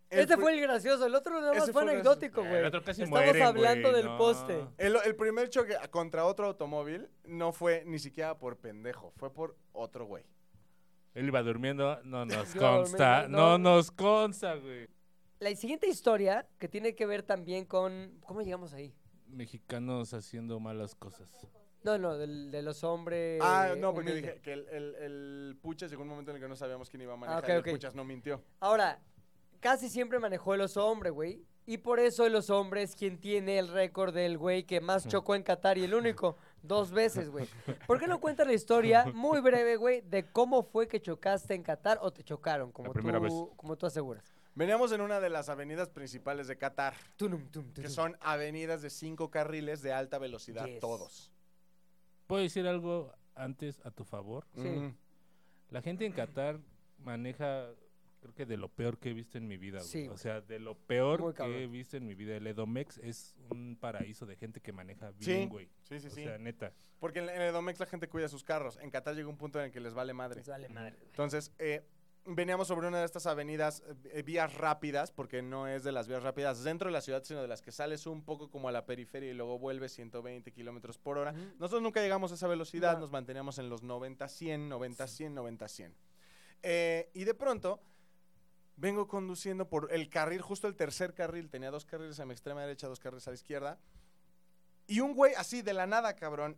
[0.09, 2.57] El Este fue el gracioso, el otro nada más fue anecdótico, güey.
[2.57, 4.17] El otro casi Estamos mueren, hablando güey, del no.
[4.17, 4.67] poste.
[4.77, 9.57] El, el primer choque contra otro automóvil no fue ni siquiera por pendejo, fue por
[9.73, 10.23] otro güey.
[11.15, 13.27] Él iba durmiendo, no nos consta.
[13.27, 13.57] No no.
[13.57, 14.87] nos consta, güey.
[15.39, 18.19] La siguiente historia, que tiene que ver también con...
[18.25, 18.93] ¿Cómo llegamos ahí?
[19.27, 21.29] Mexicanos haciendo malas cosas.
[21.83, 23.41] No, no, del- de los hombres...
[23.43, 24.29] Ah, no, porque humilde.
[24.29, 27.01] dije que el, el, el Puchas llegó un momento en el que no sabíamos quién
[27.01, 27.69] iba a manejar ok, y el ok.
[27.71, 28.41] Puchas no mintió.
[28.59, 28.99] Ahora,
[29.65, 31.43] casi siempre manejó el oso hombre, güey.
[31.65, 35.07] Y por eso el oso hombre es quien tiene el récord del güey que más
[35.07, 36.37] chocó en Qatar y el único.
[36.61, 37.47] Dos veces, güey.
[37.87, 41.63] ¿Por qué no cuentas la historia muy breve, güey, de cómo fue que chocaste en
[41.63, 43.33] Qatar o te chocaron, como, primera vez.
[43.33, 44.35] tú, como tú aseguras?
[44.53, 47.89] Veníamos en una de las avenidas principales de Qatar, Tunum, tum, que tunum.
[47.89, 50.79] son avenidas de cinco carriles de alta velocidad, Yes.
[50.79, 51.31] todos.
[52.27, 54.45] ¿Puedo decir algo antes a tu favor?
[54.53, 54.93] Sí.
[55.71, 56.59] La gente en Qatar
[56.99, 57.69] maneja,
[58.25, 59.77] creo que de lo peor que he visto en mi vida.
[59.79, 59.87] güey.
[59.89, 62.35] Sí, o sea, de lo peor que he visto en mi vida.
[62.35, 65.69] El Edomex es un paraíso de gente que maneja Sí, bien, güey.
[65.83, 66.23] sí, sí, O sí.
[66.23, 66.73] sea, neta.
[66.99, 68.77] Porque en, el Domex la gente cuida sus carros.
[68.81, 70.37] En Qatar llegó un punto en el que les vale madre.
[70.37, 71.07] Les vale madre, güey.
[71.09, 71.85] Entonces, eh,
[72.25, 76.23] veníamos sobre una de estas avenidas, eh, vías rápidas, porque no es de las vías
[76.23, 78.85] rápidas dentro de la ciudad, sino de las que sales un poco como a la
[78.87, 81.33] periferia y luego vuelves 120 kilómetros por hora.
[81.59, 83.01] Nosotros nunca llegamos a esa velocidad, No.
[83.01, 85.95] nos manteníamos en los 90, 100, 90, 100, 90, 100.
[86.63, 87.79] Eh, y de pronto
[88.77, 92.61] vengo conduciendo por el carril, justo el tercer carril, tenía dos carriles a mi extrema
[92.61, 93.79] derecha, dos carriles a la izquierda.
[94.87, 96.57] Y un güey así de la nada, cabrón,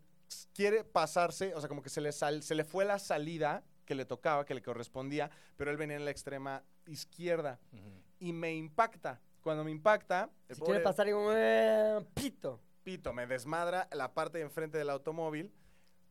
[0.53, 3.95] quiere pasarse, o sea, como que se le, sal- se le fue la salida que
[3.95, 7.89] le tocaba, que le correspondía, pero él venía en la extrema izquierda Ujú.
[8.19, 9.21] y me impacta.
[9.41, 12.59] Cuando me impacta, Si quiere pobre pasar, digo, "Eh, pito.
[12.83, 15.53] pito me desmadra la parte de enfrente del automóvil,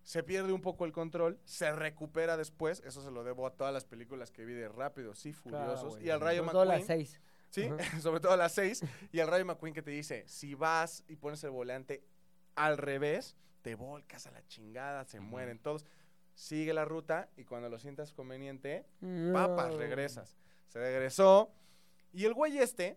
[0.07, 3.75] se pierde un poco el control, se recupera después, eso se lo debo a todas
[3.75, 6.07] las películas que vi de Rápidos y Furiosos, Claro, güey.
[6.07, 7.21] y al Rayo Sobre todo las McQueen, seis.
[7.51, 7.69] ¿sí?
[8.01, 11.17] Sobre todo a las 6, y al Rayo McQueen que te dice, si vas y
[11.17, 12.05] pones el volante
[12.55, 15.85] al revés, te volcas a la chingada, se mueren todos.
[16.35, 18.87] Sigue la ruta y cuando lo sientas conveniente,
[19.33, 20.37] papas, regresas.
[20.69, 21.51] Se regresó
[22.13, 22.97] y el güey este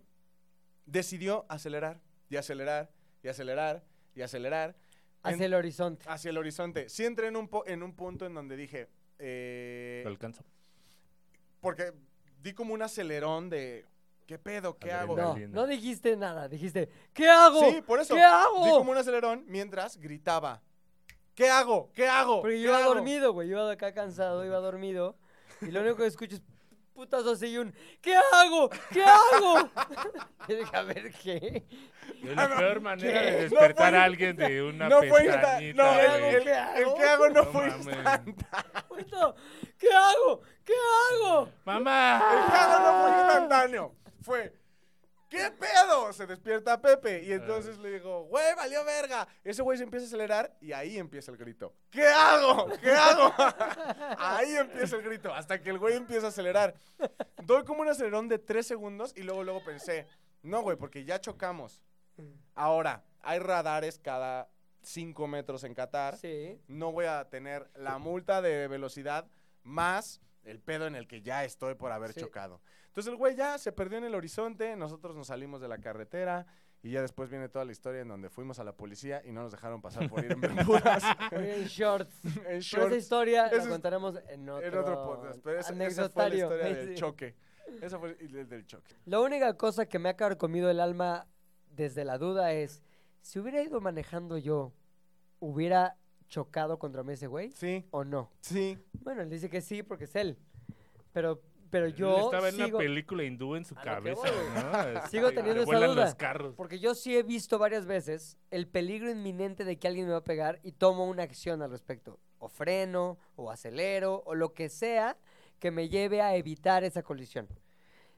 [0.85, 2.91] decidió acelerar y acelerar
[3.23, 3.83] y acelerar
[4.13, 4.75] y acelerar
[5.23, 6.05] en- Hacia el horizonte.
[6.07, 6.89] hacia el horizonte.
[6.89, 10.43] Sí entré en un, po- en un punto en donde dije, eh, Lo alcanzo.
[11.61, 11.93] porque
[12.41, 13.85] di como un acelerón de,
[14.25, 14.77] ¿qué pedo?
[14.77, 15.17] ¿Qué hago?
[15.17, 16.47] No, no dijiste nada.
[16.47, 17.69] Dijiste, ¿qué hago?
[17.69, 18.15] Sí, por eso.
[18.15, 18.63] ¿Qué hago?
[18.65, 20.61] Di como un acelerón mientras gritaba,
[21.35, 21.91] ¿qué hago?
[21.93, 22.41] ¿Qué hago?
[22.41, 23.49] Porque ¿Qué yo iba hago?" dormido, güey.
[23.49, 25.17] Yo iba acá cansado, iba dormido.
[25.61, 26.41] Y lo único que escucho es
[26.99, 28.69] putazo así y un ¿Qué hago?
[28.91, 29.69] ¿Qué hago?
[30.49, 31.63] y dije, a ver, ¿qué?
[32.23, 35.83] Es la peor manera de No despertar fue- a alguien de una No fue pestañita,
[35.83, 36.05] no, güey.
[36.05, 36.75] el, el- ¿Qué hago?
[36.77, 37.71] el que hago no, No fue.
[38.89, 39.35] Puto,
[39.77, 40.41] ¿Qué hago?
[40.65, 40.73] ¿Qué
[41.13, 41.43] hago?
[41.45, 42.47] El ¡Mamá!
[42.51, 43.95] cago no fue instantáneo.
[44.21, 44.53] Fue,
[45.29, 46.11] ¿qué pedo?
[46.11, 47.23] Se despierta Pepe.
[47.23, 49.27] Y entonces le digo, güey, valió verga.
[49.43, 51.73] Ese güey se empieza a acelerar y ahí empieza el grito.
[51.89, 52.67] ¿Qué hago?
[52.81, 53.33] ¿Qué hago?
[54.17, 55.33] ahí empieza el grito.
[55.33, 56.73] Hasta que el güey empieza a acelerar.
[57.43, 60.07] Doy como un acelerón de tres segundos y luego, luego pensé,
[60.41, 61.81] no, güey, porque ya chocamos.
[62.55, 64.49] Ahora, hay radares cada
[64.81, 66.59] cinco metros en Qatar Sí.
[66.67, 69.27] no voy a tener la multa de velocidad
[69.63, 72.21] más el pedo en el que ya estoy por haber Sí.
[72.21, 72.61] chocado.
[72.89, 76.45] Entonces el güey ya se perdió en el horizonte, nosotros nos salimos de la carretera
[76.81, 79.41] y ya después viene toda la historia en donde fuimos a la policía y no
[79.41, 82.13] nos dejaron pasar por ir en bermudas, En shorts.
[82.25, 85.39] en Pero esa shorts, historia Ese la contaremos en otro, en otro podcast.
[85.43, 86.73] Pero esa, esa fue la historia Sí.
[86.75, 87.35] del choque.
[87.81, 88.95] Esa fue el del choque.
[89.05, 91.27] La única cosa que me ha carcomido el alma
[91.69, 92.81] desde la duda es,
[93.21, 94.73] si hubiera ido manejando yo,
[95.39, 95.95] ¿hubiera
[96.29, 98.31] chocado contra mí ese güey Sí, o no?
[98.41, 98.77] sí.
[99.03, 100.37] Bueno, él dice que sí porque es él.
[101.11, 103.89] Pero, pero Él yo estaba en sigo, una película hindú en su A lo que
[103.89, 104.93] cabeza, voy, güey.
[104.93, 105.07] ¿no?
[105.09, 106.05] Sigo teniendo esa duda.
[106.05, 106.55] los carros.
[106.55, 110.19] porque yo sí he visto varias veces el peligro inminente de que alguien me va
[110.19, 112.19] a pegar y tomo una acción al respecto.
[112.37, 115.17] O freno, o acelero, o lo que sea
[115.59, 117.47] que me lleve a evitar esa colisión.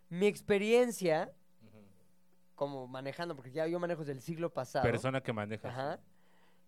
[0.10, 1.34] Mi experiencia
[2.62, 4.84] como manejando, porque ya yo manejo desde el siglo pasado.
[4.84, 5.68] Persona que maneja.
[5.68, 6.00] Ajá.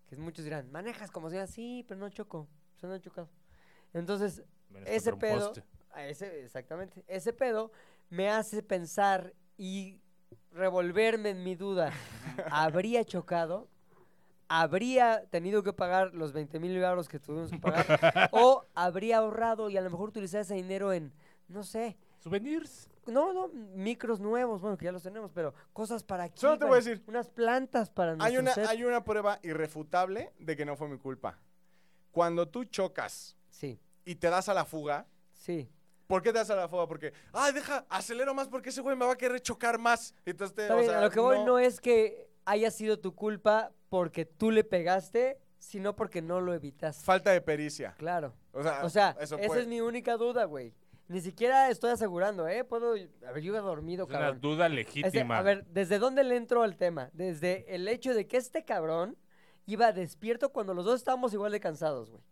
[0.08, 2.48] Que muchos dirán, manejas como si sí, pero no choco.
[2.80, 3.30] Pues no he chocado.
[3.92, 4.42] Entonces,
[4.86, 5.62] ese pedo, poste.
[5.98, 7.70] Ese, exactamente, ese pedo
[8.10, 10.00] me hace pensar y
[10.52, 11.92] revolverme en mi duda.
[12.50, 13.68] ¿Habría chocado?
[14.48, 17.86] ¿Habría tenido que pagar los 20 mil euros que tuvimos que pagar?
[18.32, 21.12] ¿O habría ahorrado y a lo mejor utilizar ese dinero en,
[21.48, 22.88] no sé, Souvenirs.
[23.06, 26.38] no, no, micros nuevos, bueno, que ya los tenemos, pero cosas para aquí.
[26.38, 28.66] Solo te voy a decir, Unas plantas para Hay una, set.
[28.66, 31.38] hay una prueba irrefutable de que no fue mi culpa.
[32.12, 35.68] Cuando tú chocas Sí, y te das a la fuga, sí.
[36.06, 36.86] ¿Por qué te das a la fuga?
[36.86, 40.14] Porque, ay, deja, acelero más porque ese güey me va a querer chocar más.
[40.26, 43.14] Entonces, te- o bien, sea, a lo que voy no es que haya sido tu
[43.14, 47.02] culpa porque tú le pegaste, sino porque no lo evitaste.
[47.04, 47.94] Falta de pericia.
[47.96, 48.34] Claro.
[48.52, 50.74] O sea, O sea, eso esa puede- es mi única duda, güey.
[51.08, 52.64] Ni siquiera estoy asegurando, ¿eh?
[52.64, 52.94] Puedo
[53.26, 54.40] haber yo he dormido, Es una cabrón.
[54.40, 55.38] duda Este, legítima.
[55.38, 57.10] a ver, ¿desde dónde le entro al tema?
[57.12, 59.16] Desde el hecho de que este cabrón
[59.66, 62.22] iba despierto cuando los dos estábamos igual de cansados, güey.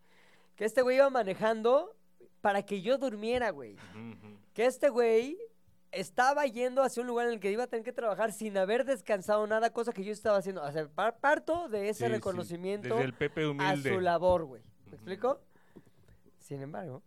[0.55, 1.95] Que este güey iba manejando
[2.43, 3.77] para que yo durmiera, güey.
[4.53, 5.37] Que este güey
[5.93, 8.83] estaba yendo hacia un lugar en el que iba a tener que trabajar sin haber
[8.83, 10.61] descansado nada, cosa que yo estaba haciendo.
[10.61, 14.43] O sea, par- parto de ese Sí, sí, reconocimiento Desde el Pepe a su labor,
[14.43, 14.61] güey.
[14.87, 15.39] ¿Me explico?
[16.37, 17.01] Sin embargo,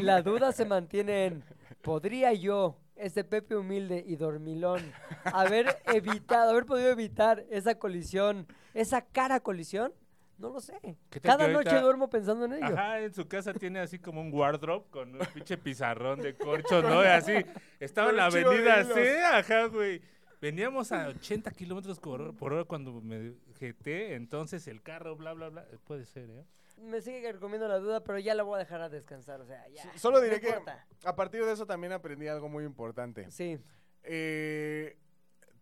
[0.00, 1.44] la duda se mantiene en,
[1.80, 4.82] ¿podría yo, este Pepe humilde y dormilón,
[5.26, 9.92] haber evitado, haber podido evitar esa colisión, esa cara colisión?
[10.38, 10.78] No lo sé.
[11.10, 12.66] ¿Qué tal Cada noche ahorita- duermo pensando en ello.
[12.66, 16.82] Ajá, en su casa tiene así como un wardrobe con un pinche pizarrón de corcho,
[16.82, 17.02] ¿no?
[17.02, 17.32] Y así,
[17.80, 19.00] estaba en la avenida así,
[19.32, 20.02] ajá, güey.
[20.40, 25.48] Veníamos a 80 kilómetros por, por hora cuando me jeté, entonces el carro, bla, bla,
[25.48, 25.66] bla.
[25.84, 26.44] Puede ser, ¿eh?
[26.78, 29.66] Me sigue recomiendo la duda, pero ya la voy a dejar a descansar, o sea,
[29.68, 29.90] ya.
[29.96, 30.86] Solo diré que importa.
[31.04, 33.30] a partir de eso también aprendí algo muy importante.
[33.30, 33.58] Sí,
[34.02, 34.98] Eh,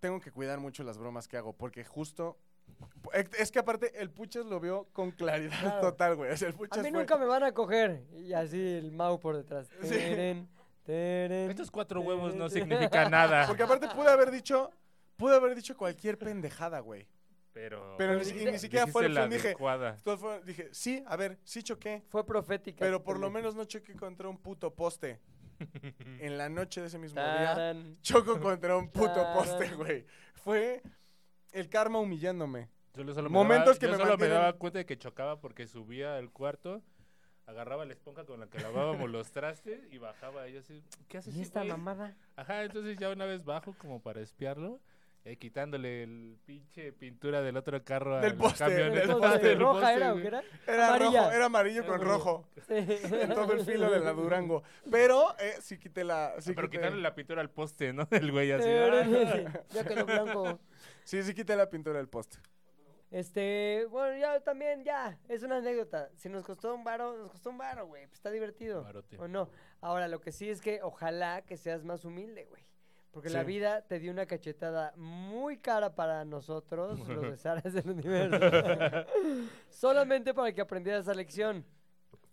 [0.01, 2.37] tengo que cuidar mucho las bromas que hago porque justo...
[3.37, 5.81] Es que aparte el Puchas lo vio con claridad Claro.
[5.81, 6.33] total, güey.
[6.33, 8.03] O sea, el a mí fue- nunca me van a coger.
[8.17, 9.69] Y así el Mau por detrás.
[9.83, 9.91] Sí.
[9.91, 10.49] Teren,
[10.85, 13.47] teren, Estos cuatro huevos no significan nada.
[13.47, 14.71] Porque aparte pude haber dicho...
[15.17, 17.07] Pude haber dicho cualquier pendejada, güey.
[17.53, 18.25] Pero, Pero ni,
[18.59, 19.31] siquiera fue la fin.
[19.31, 22.03] Dije, fue- dije, sí, a ver, sí choqué.
[22.09, 22.79] Fue profética.
[22.81, 25.21] Pero por lo menos no choqué contra un puto poste.
[26.19, 30.05] En la noche de ese mismo día, choco contra un puto poste, güey.
[30.35, 30.83] Fue
[31.55, 32.69] el karma humillándome.
[32.95, 34.97] Yo solo me Momentos daba, que yo me solo me mantienen- daba cuenta de que
[34.99, 36.83] chocaba porque subía al cuarto,
[37.47, 40.49] agarraba la esponja con la que lavábamos los trastes y bajaba.
[40.49, 41.35] Y yo así, ¿qué haces?
[41.37, 42.15] ¿Y esta mamada?
[42.37, 44.81] Ajá, entonces ya una vez bajo como para espiarlo,
[45.25, 48.95] eh, quitándole el pinche pintura del otro carro Del a la poste, camioneta.
[49.01, 50.23] del ¿Cómo poste, del ¿Roja poste, era o güey.
[50.23, 50.43] qué era?
[50.69, 51.21] Era Amarilla.
[51.23, 52.49] rojo, era amarillo con rojo.
[52.69, 52.75] Sí.
[52.77, 54.63] En todo el filo de la Durango.
[54.91, 56.35] Pero eh, sí quité la.
[56.41, 58.07] Sí, Ah, pero quité, quitarle la pintura al poste, ¿no?
[58.11, 58.69] El güey así.
[58.69, 59.05] Ah.
[59.05, 60.61] Sí, Ya quedó blanco.
[61.05, 62.39] Sí, sí quité la pintura del poste.
[63.11, 66.11] Este, bueno, ya también, ya, es una anécdota.
[66.17, 68.07] Si nos costó un varo, nos costó un varo, güey.
[68.07, 68.83] Pues está divertido.
[68.83, 69.17] Barote.
[69.19, 69.49] ¿O no?
[69.81, 72.65] Ahora, lo que sí es que ojalá que seas más humilde, güey.
[73.13, 78.37] Porque la vida te dio una cachetada muy cara para nosotros, los besares del universo.
[79.71, 81.65] Solamente para que aprendieras esa lección.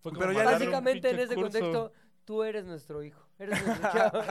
[0.01, 1.59] Pero ya Básicamente, en ese curso.
[1.59, 1.93] contexto,
[2.25, 3.23] tú eres nuestro hijo.
[3.37, 4.23] Eres nuestro chavo.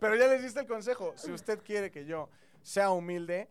[0.00, 1.12] Pero ya les diste el consejo.
[1.14, 2.28] Si usted quiere que yo
[2.60, 3.48] sea humilde,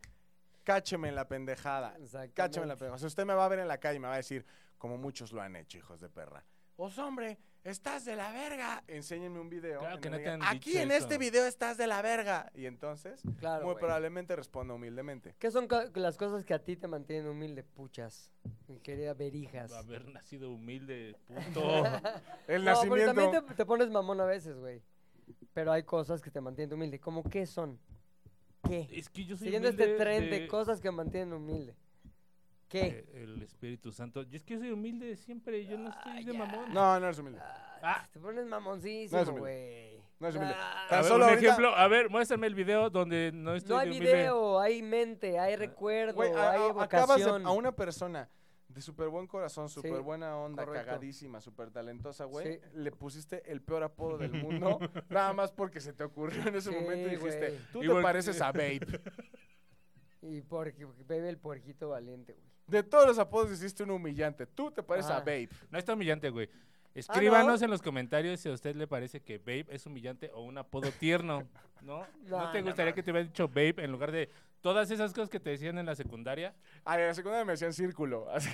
[0.64, 1.96] cácheme en la pendejada.
[2.34, 2.98] Cácheme en la pendejada.
[3.00, 4.46] Si usted me va a ver en la calle y me va a decir,
[4.78, 6.44] como muchos lo han hecho, hijos de perra.
[6.76, 8.84] Pues hombre, estás de la verga.
[8.88, 9.80] Enséñenme un video.
[9.82, 11.04] Claro que no te han Aquí dicho en eso".
[11.04, 12.50] este video estás de la verga.
[12.56, 13.82] Y entonces, Claro, muy güey.
[13.84, 15.36] probablemente responda humildemente.
[15.38, 18.32] ¿Qué son las cosas que a ti te mantienen humilde, puchas?
[18.68, 19.72] Mi querida Berijas.
[19.74, 21.86] Haber nacido humilde, puto.
[21.86, 21.92] El No,
[22.48, 23.14] pero nacimiento.
[23.14, 24.82] también te, te pones mamón a veces, güey.
[25.54, 27.00] Pero hay cosas que te mantienen humilde.
[27.00, 27.80] ¿Cómo qué son?
[28.68, 28.88] ¿Qué?
[28.92, 30.48] es que yo soy Siguiendo este humilde tren de...
[30.48, 31.76] cosas que mantienen humilde.
[32.70, 33.06] ¿Qué?
[33.14, 34.24] eh, el Espíritu Santo.
[34.24, 36.74] Y es que yo soy humilde siempre, yo no estoy de mamón.
[36.74, 37.40] No, no eres humilde.
[37.84, 39.42] Ah, te pones mamoncísimo, No es humilde.
[39.98, 40.02] güey.
[40.20, 40.54] No es humilde.
[40.58, 43.56] Ah, Tan A ver, solo un ahorita- ejemplo, a ver, muéstrame el video donde no
[43.56, 47.46] estoy no hay de video, hay mente, hay recuerdo, a- hay a- acabas de, evocación.
[47.46, 48.30] a una persona
[48.74, 50.86] de súper buen corazón, súper buena onda, correcto.
[50.88, 52.54] cagadísima, súper talentosa, güey.
[52.56, 52.60] Sí.
[52.74, 56.70] Le pusiste el peor apodo del mundo, nada más porque se te ocurrió en ese
[56.72, 57.60] Sí, momento y dijiste, güey.
[57.72, 58.80] tú Igual te que- pareces a Babe.
[60.24, 62.46] Y porque bebe el puerquito valiente, güey.
[62.68, 64.46] De todos los apodos hiciste un humillante.
[64.46, 65.26] Tú te pareces a Ajá.
[65.26, 65.50] Babe.
[65.72, 66.48] No está humillante, güey.
[66.54, 70.44] Ah, Escríbanos en los comentarios si a usted le parece que Babe es humillante o
[70.44, 71.48] un apodo tierno,
[71.82, 72.06] ¿no?
[72.24, 74.30] ¿No, No, te no gustaría que te hubiera dicho Babe en lugar de
[74.62, 76.54] todas esas cosas que te decían en la secundaria?
[76.86, 78.30] Ah, en la secundaria me decían círculo.
[78.34, 78.50] Así,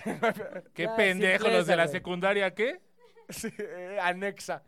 [0.73, 1.93] ¡Qué Ah, pendejos los de simpleza, la güey.
[1.93, 2.53] secundaria!
[2.55, 2.81] ¿Qué?
[3.29, 4.63] sí, eh, anexa.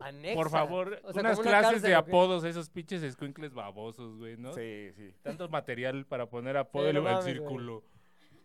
[0.00, 0.34] Anexa.
[0.36, 2.10] Por favor, O sea, unas como una clases cárcel, de ¿o qué?
[2.10, 4.52] apodos, esos pinches escuincles babosos, güey, ¿no?
[4.54, 5.12] Sí, sí.
[5.22, 7.34] Tanto material para poner apodo Sí, no el mames, güey.
[7.34, 7.84] círculo.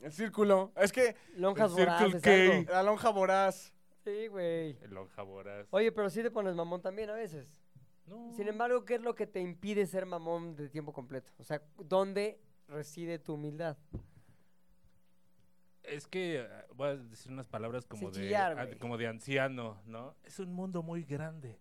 [0.02, 0.72] El círculo.
[0.76, 2.72] Es que Lonjas el Circle voraces, algo.
[2.72, 3.74] la lonja voraz.
[4.04, 4.78] Sí, güey.
[4.82, 5.68] El lonja voraz.
[5.70, 7.63] Oye, pero sí te pones mamón también a veces.
[8.06, 8.34] No.
[8.36, 11.32] Sin embargo, ¿qué es lo que te impide ser mamón de tiempo completo?
[11.40, 13.78] O sea, ¿dónde reside tu humildad?
[15.84, 19.08] Es que eh, voy a decir unas palabras como Sin de, chillar, ah, como de
[19.08, 20.16] anciano, ¿no?
[20.24, 21.60] Es un mundo muy grande.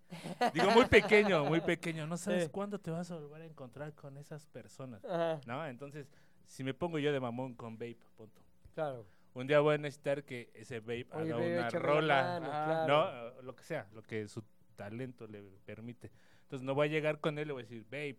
[0.55, 2.07] Digo, muy pequeño, muy pequeño.
[2.07, 2.51] No sabes Sí.
[2.51, 5.67] cuándo te vas a volver a encontrar con esas personas, Ajá, ¿no?
[5.67, 6.09] Entonces,
[6.47, 8.41] si me pongo yo de mamón con Vape, punto.
[8.75, 9.05] claro.
[9.35, 13.33] Un día voy a necesitar que ese Vape Oye, haga una rola, mano, Ah, claro.
[13.37, 13.43] ¿no?
[13.43, 14.45] Lo que sea, lo que su
[14.77, 16.13] talento le permite.
[16.53, 18.19] Entonces, no voy a llegar con él y voy a decir, Vape,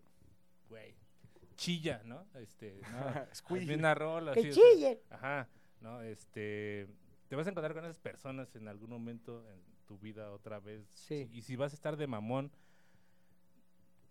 [0.68, 0.96] güey,
[1.56, 2.26] chilla, ¿no?
[2.34, 2.98] Este, no,
[3.32, 4.34] hazme una rola.
[4.34, 5.04] ¡Que así, o sea, chille!
[5.12, 5.48] Ajá,
[5.82, 6.02] ¿no?
[6.02, 6.88] Este,
[7.28, 10.84] te vas a encontrar con esas personas en algún momento en tu vida otra vez.
[10.96, 11.30] Sí.
[11.32, 12.52] Y si vas a estar de mamón,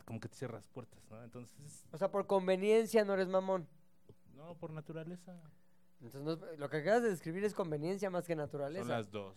[0.05, 1.21] como que te cierras puertas, ¿no?
[1.25, 3.67] Entonces, O sea, por conveniencia no eres mamón.
[4.37, 5.37] no, por naturaleza.
[6.01, 8.85] Entonces, no lo que acabas de describir es conveniencia más que naturaleza.
[8.85, 9.37] Son las dos.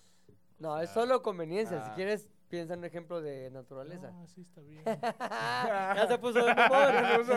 [0.59, 1.83] No, O es solo conveniencia.
[1.85, 1.95] Si Ah.
[1.95, 4.11] quieres, piensa en un ejemplo de naturaleza.
[4.11, 4.81] No, sí está bien.
[4.85, 6.93] ya se puso de mamón.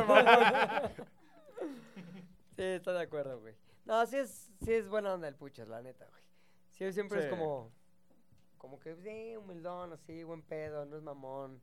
[2.57, 3.55] sí, estoy de acuerdo, güey.
[3.85, 6.23] No, sí es, sí es buena onda el puchas, la neta, güey.
[6.71, 7.73] Sí, siempre es como,
[8.59, 11.61] como que, sí, humildón, así, buen pedo, no es mamón.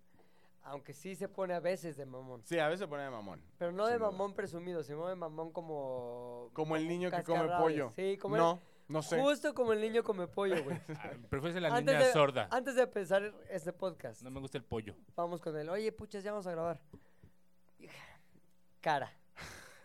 [0.64, 2.42] Aunque sí se pone a veces de mamón.
[2.44, 3.42] Sí, a veces se pone de mamón.
[3.58, 4.12] Pero no de duda.
[4.12, 6.50] mamón presumido, sino de mamón como...
[6.54, 7.94] Como el niño que come pollo.
[7.96, 9.20] Sí, como el- No, sé.
[9.20, 10.80] Justo como el niño come pollo, güey.
[11.00, 12.48] Ah, Prefieres la Antes niña de- sorda.
[12.52, 14.96] Antes de empezar este podcast, No me gusta el pollo.
[15.16, 15.68] vamos con él.
[15.70, 16.80] Oye, puchas, ya vamos a grabar.
[18.82, 19.12] Cara.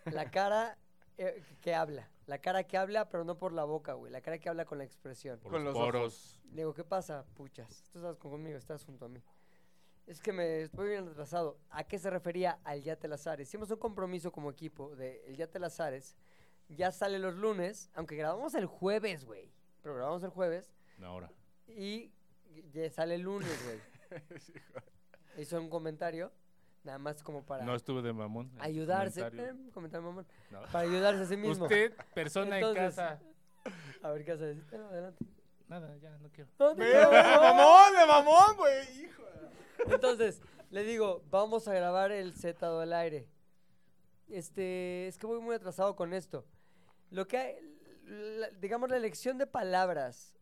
[0.06, 0.76] La cara
[1.18, 2.08] eh, que habla.
[2.26, 4.12] La cara que habla, pero no por la boca, güey.
[4.12, 5.38] La cara que habla con la expresión.
[5.40, 6.40] Por Con los, los poros.
[6.50, 7.84] Le digo, ¿qué pasa, puchas?
[7.92, 9.22] Tú estás conmigo, estás junto a mí.
[10.06, 11.58] Es que me estoy bien retrasado.
[11.70, 13.48] ¿A qué se refería al Ya te las Ares?
[13.48, 16.16] Hicimos un compromiso como equipo de el Ya te las Ares.
[16.76, 19.50] Ya sale los lunes, aunque grabamos el jueves, güey.
[19.82, 21.30] Pero grabamos el jueves Una hora.
[21.66, 22.12] y
[22.72, 24.22] ya sale el lunes, güey.
[25.38, 26.32] Hizo un comentario,
[26.84, 28.50] nada más como para No estuve de mamón.
[28.60, 29.20] ayudarse.
[29.20, 29.52] comentario.
[29.52, 30.26] Eh, comentario, mamón.
[30.50, 30.60] No.
[30.62, 31.64] Para ayudarse a sí mismo.
[31.64, 33.20] Usted, persona Entonces- en casa.
[34.02, 34.44] A ver qué hace.
[34.46, 34.64] decir.
[34.70, 35.24] Pero adelante.
[35.68, 36.50] Nada, ya, no quiero.
[36.58, 39.04] No, de mamón, de mamón, güey.
[39.04, 39.22] Hijo.
[39.86, 43.28] Entonces, le digo, vamos a grabar el Z del aire.
[44.28, 46.44] Este, es que voy muy atrasado con esto.
[47.10, 47.56] Lo que hay,
[48.06, 50.34] la- digamos, la elección de palabras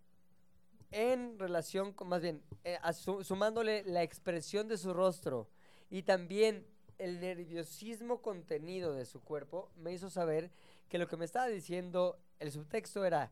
[0.90, 5.48] en relación con, más bien, eh, asu- sumándole la expresión de su rostro
[5.90, 6.66] y también
[6.98, 10.50] el nerviosismo contenido de su cuerpo, me hizo saber
[10.88, 13.30] que lo que me estaba diciendo, el subtexto era,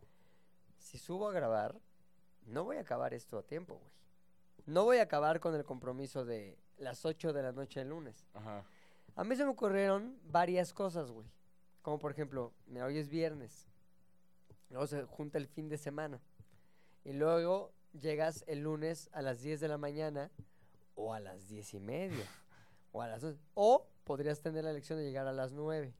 [0.78, 1.76] si subo a grabar,
[2.44, 3.90] no voy a acabar esto a tiempo, güey.
[4.66, 8.26] No voy a acabar con el compromiso de las 8 de la noche del lunes.
[8.34, 8.64] Ajá.
[9.16, 11.26] A mí se me ocurrieron varias cosas, güey.
[11.86, 13.68] Como por ejemplo, mira, hoy es viernes.
[14.70, 16.20] Luego se junta el fin de semana.
[17.04, 20.32] Y luego llegas el lunes a las 10 de la mañana
[20.96, 22.26] o a las 10 y media.
[22.90, 23.40] O a las 11.
[23.54, 25.94] O podrías tener la elección de llegar a las 9.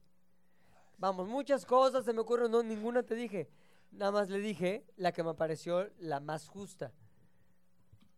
[0.97, 3.49] Vamos, muchas cosas se me ocurren, no, ninguna te dije.
[3.91, 6.91] Nada más le dije la que me pareció la más justa.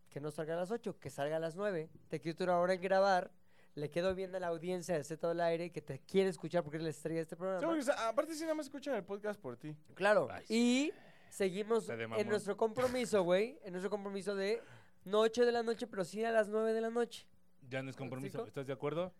[0.08, 1.88] Que no salga a las 8, que salga a las 9.
[2.08, 3.30] Te quito una hora en grabar.
[3.74, 6.78] Le quedo bien a la audiencia de Z del Aire que te quiere escuchar porque
[6.78, 7.66] es la estrella de este Sí, programa.
[7.66, 9.76] porque, o sea, aparte, si nada más escuchan el podcast por ti.
[9.94, 10.28] Claro.
[10.30, 10.92] Ay, Y
[11.30, 13.58] seguimos en nuestro compromiso, güey.
[13.62, 14.60] En nuestro compromiso de
[15.04, 17.26] No 8 de la noche, pero sí a las 9 de la noche.
[17.68, 18.44] Ya no es compromiso.
[18.44, 19.12] ¿Estás de acuerdo?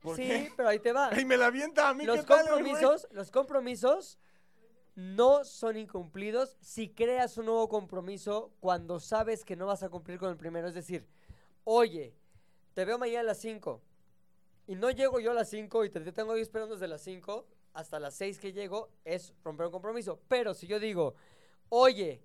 [0.00, 0.50] ¿Por sí, qué?
[0.56, 1.10] pero ahí te va.
[1.12, 2.04] ¡Ay, me la avienta a mí!
[2.04, 4.18] Los ¿qué tal, compromisos, los compromisos
[4.94, 10.18] no son incumplidos si creas un nuevo compromiso cuando sabes que no vas a cumplir
[10.18, 10.66] con el primero.
[10.68, 11.06] Es decir,
[11.64, 12.16] oye,
[12.72, 13.82] te veo mañana a las 5
[14.70, 17.02] y no llego yo a las 5 y te te tengo ahí esperando desde las
[17.02, 17.44] 5
[17.74, 20.20] hasta las 6 que llego, es romper un compromiso.
[20.28, 21.16] Pero si yo digo,
[21.70, 22.22] oye,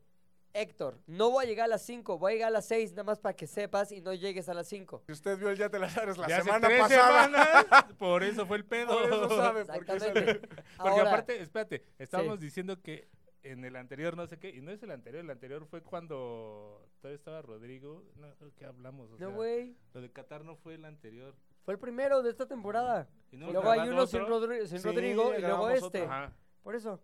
[0.54, 3.04] Héctor, no voy a llegar a las 5, voy a llegar a las 6 nada
[3.04, 5.02] más para que sepas y no llegues a las 5.
[5.08, 7.24] Si usted vio el Ya te la sabes la Ya hace semana tres pasada.
[7.26, 7.66] semanas,
[7.98, 8.88] por eso fue el pedo.
[8.98, 10.26] Por eso sabe, porque Exactamente.
[10.26, 10.40] sale-
[10.78, 13.08] Porque Ahora, aparte, espérate, estábamos diciendo que
[13.42, 16.88] en el anterior no sé qué, y no es el anterior, el anterior fue cuando
[17.02, 19.12] todavía estaba Rodrigo, no, ¿qué hablamos?
[19.12, 21.36] O no, güey, lo de Qatar no fue el anterior.
[21.66, 23.10] Fue el primero de esta temporada.
[23.32, 24.40] Y Y no luego hay uno sin, otro.
[24.40, 26.04] Rodri- sin Sí, Rodrigo y luego este.
[26.04, 26.32] Ajá,
[26.64, 27.02] Por eso.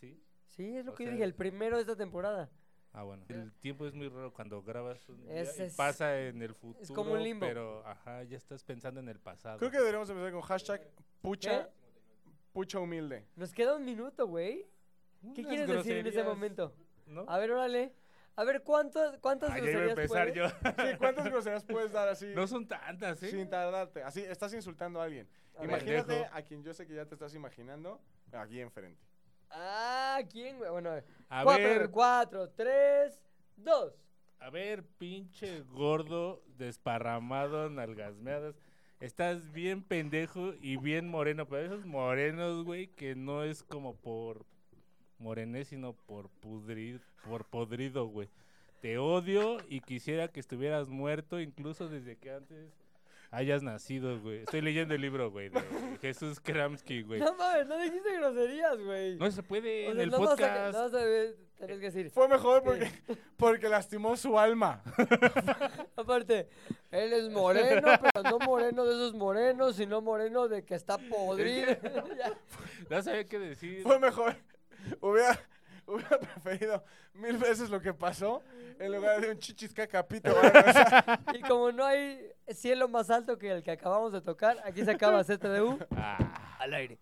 [0.00, 0.20] sí.
[0.44, 2.50] Sí, es lo O que yo sea, dije, el primero de esta temporada.
[2.92, 3.24] Ah, bueno.
[3.28, 6.54] El tiempo es muy raro cuando grabas un día Es- y es- pasa en el
[6.54, 7.46] futuro, como un limbo.
[7.46, 9.58] pero ajá, ya estás pensando en el pasado.
[9.58, 11.70] Creo que deberíamos empezar con hashtag pucha, ¿Qué?
[12.52, 13.26] pucha humilde.
[13.36, 14.66] Nos queda un minuto, güey.
[15.34, 16.72] ¿Qué Unas quieres decir en ese groserías, momento?
[17.06, 17.24] ¿no?
[17.28, 17.92] A ver, órale.
[18.36, 20.76] A ver, ¿cuántas, cuántas Ah, ya iba a groserías empezar puedes?
[20.76, 20.84] yo.
[20.90, 23.30] Sí, ¿cuántas groserías puedes dar así No son tantas, ¿eh?
[23.30, 24.02] sin tardarte?
[24.02, 25.26] Así, estás insultando a alguien.
[25.58, 25.64] A.
[25.64, 28.00] Imagínate a quien yo sé que ya te estás imaginando
[28.32, 29.02] aquí enfrente.
[29.50, 30.70] Ah, ¿quién, güey?
[30.70, 30.90] Bueno,
[31.30, 31.90] a ver.
[31.90, 33.22] Cuatro, tres,
[33.56, 33.94] dos.
[34.38, 38.60] A ver, pinche gordo, desparramado, nalgasmeadas.
[39.00, 44.44] Estás bien pendejo y bien moreno, pero esos morenos, güey, que no es como por
[45.18, 48.28] morenés, sino por pudrir, por podrido, güey.
[48.80, 52.70] Te odio y quisiera que estuvieras muerto, incluso desde que antes
[53.30, 54.38] hayas nacido, güey.
[54.40, 55.60] Estoy leyendo el libro, güey, de
[56.00, 57.20] Jesús Kramsky, güey.
[57.20, 59.16] No mames, no dijiste groserías, güey.
[59.16, 60.72] No se puede O en sea, el no vas a- podcast.
[60.74, 62.10] no vas a ver, tenés que decir.
[62.10, 62.88] Fue mejor porque,
[63.36, 64.82] porque lastimó su alma.
[65.96, 66.48] Aparte,
[66.90, 71.66] él es moreno, pero no moreno de esos morenos, sino moreno de que está podrido.
[72.90, 73.82] No sabía qué decir.
[73.82, 74.36] Fue mejor.
[75.00, 75.38] Hubiera,
[75.86, 76.84] hubiera preferido
[77.14, 78.42] mil veces lo que pasó
[78.78, 80.34] en lugar de un chichis cacapito.
[81.34, 82.20] Y como no hay
[82.54, 86.56] cielo más alto que el que acabamos de tocar, aquí se acaba ZDU Ah.
[86.58, 86.98] al aire.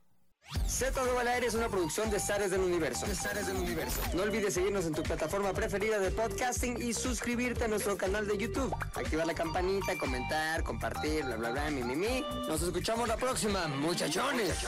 [0.67, 3.07] Z2 al aire es una producción de Zares del Universo.
[3.07, 4.03] Zares del Universo.
[4.15, 8.37] No olvides seguirnos en tu plataforma preferida de podcasting y suscribirte a nuestro canal de
[8.37, 8.73] YouTube.
[8.95, 12.21] Activar la campanita, comentar, compartir, bla, bla, bla, mi, mi, mi.
[12.47, 14.67] Nos escuchamos la próxima, muchachones.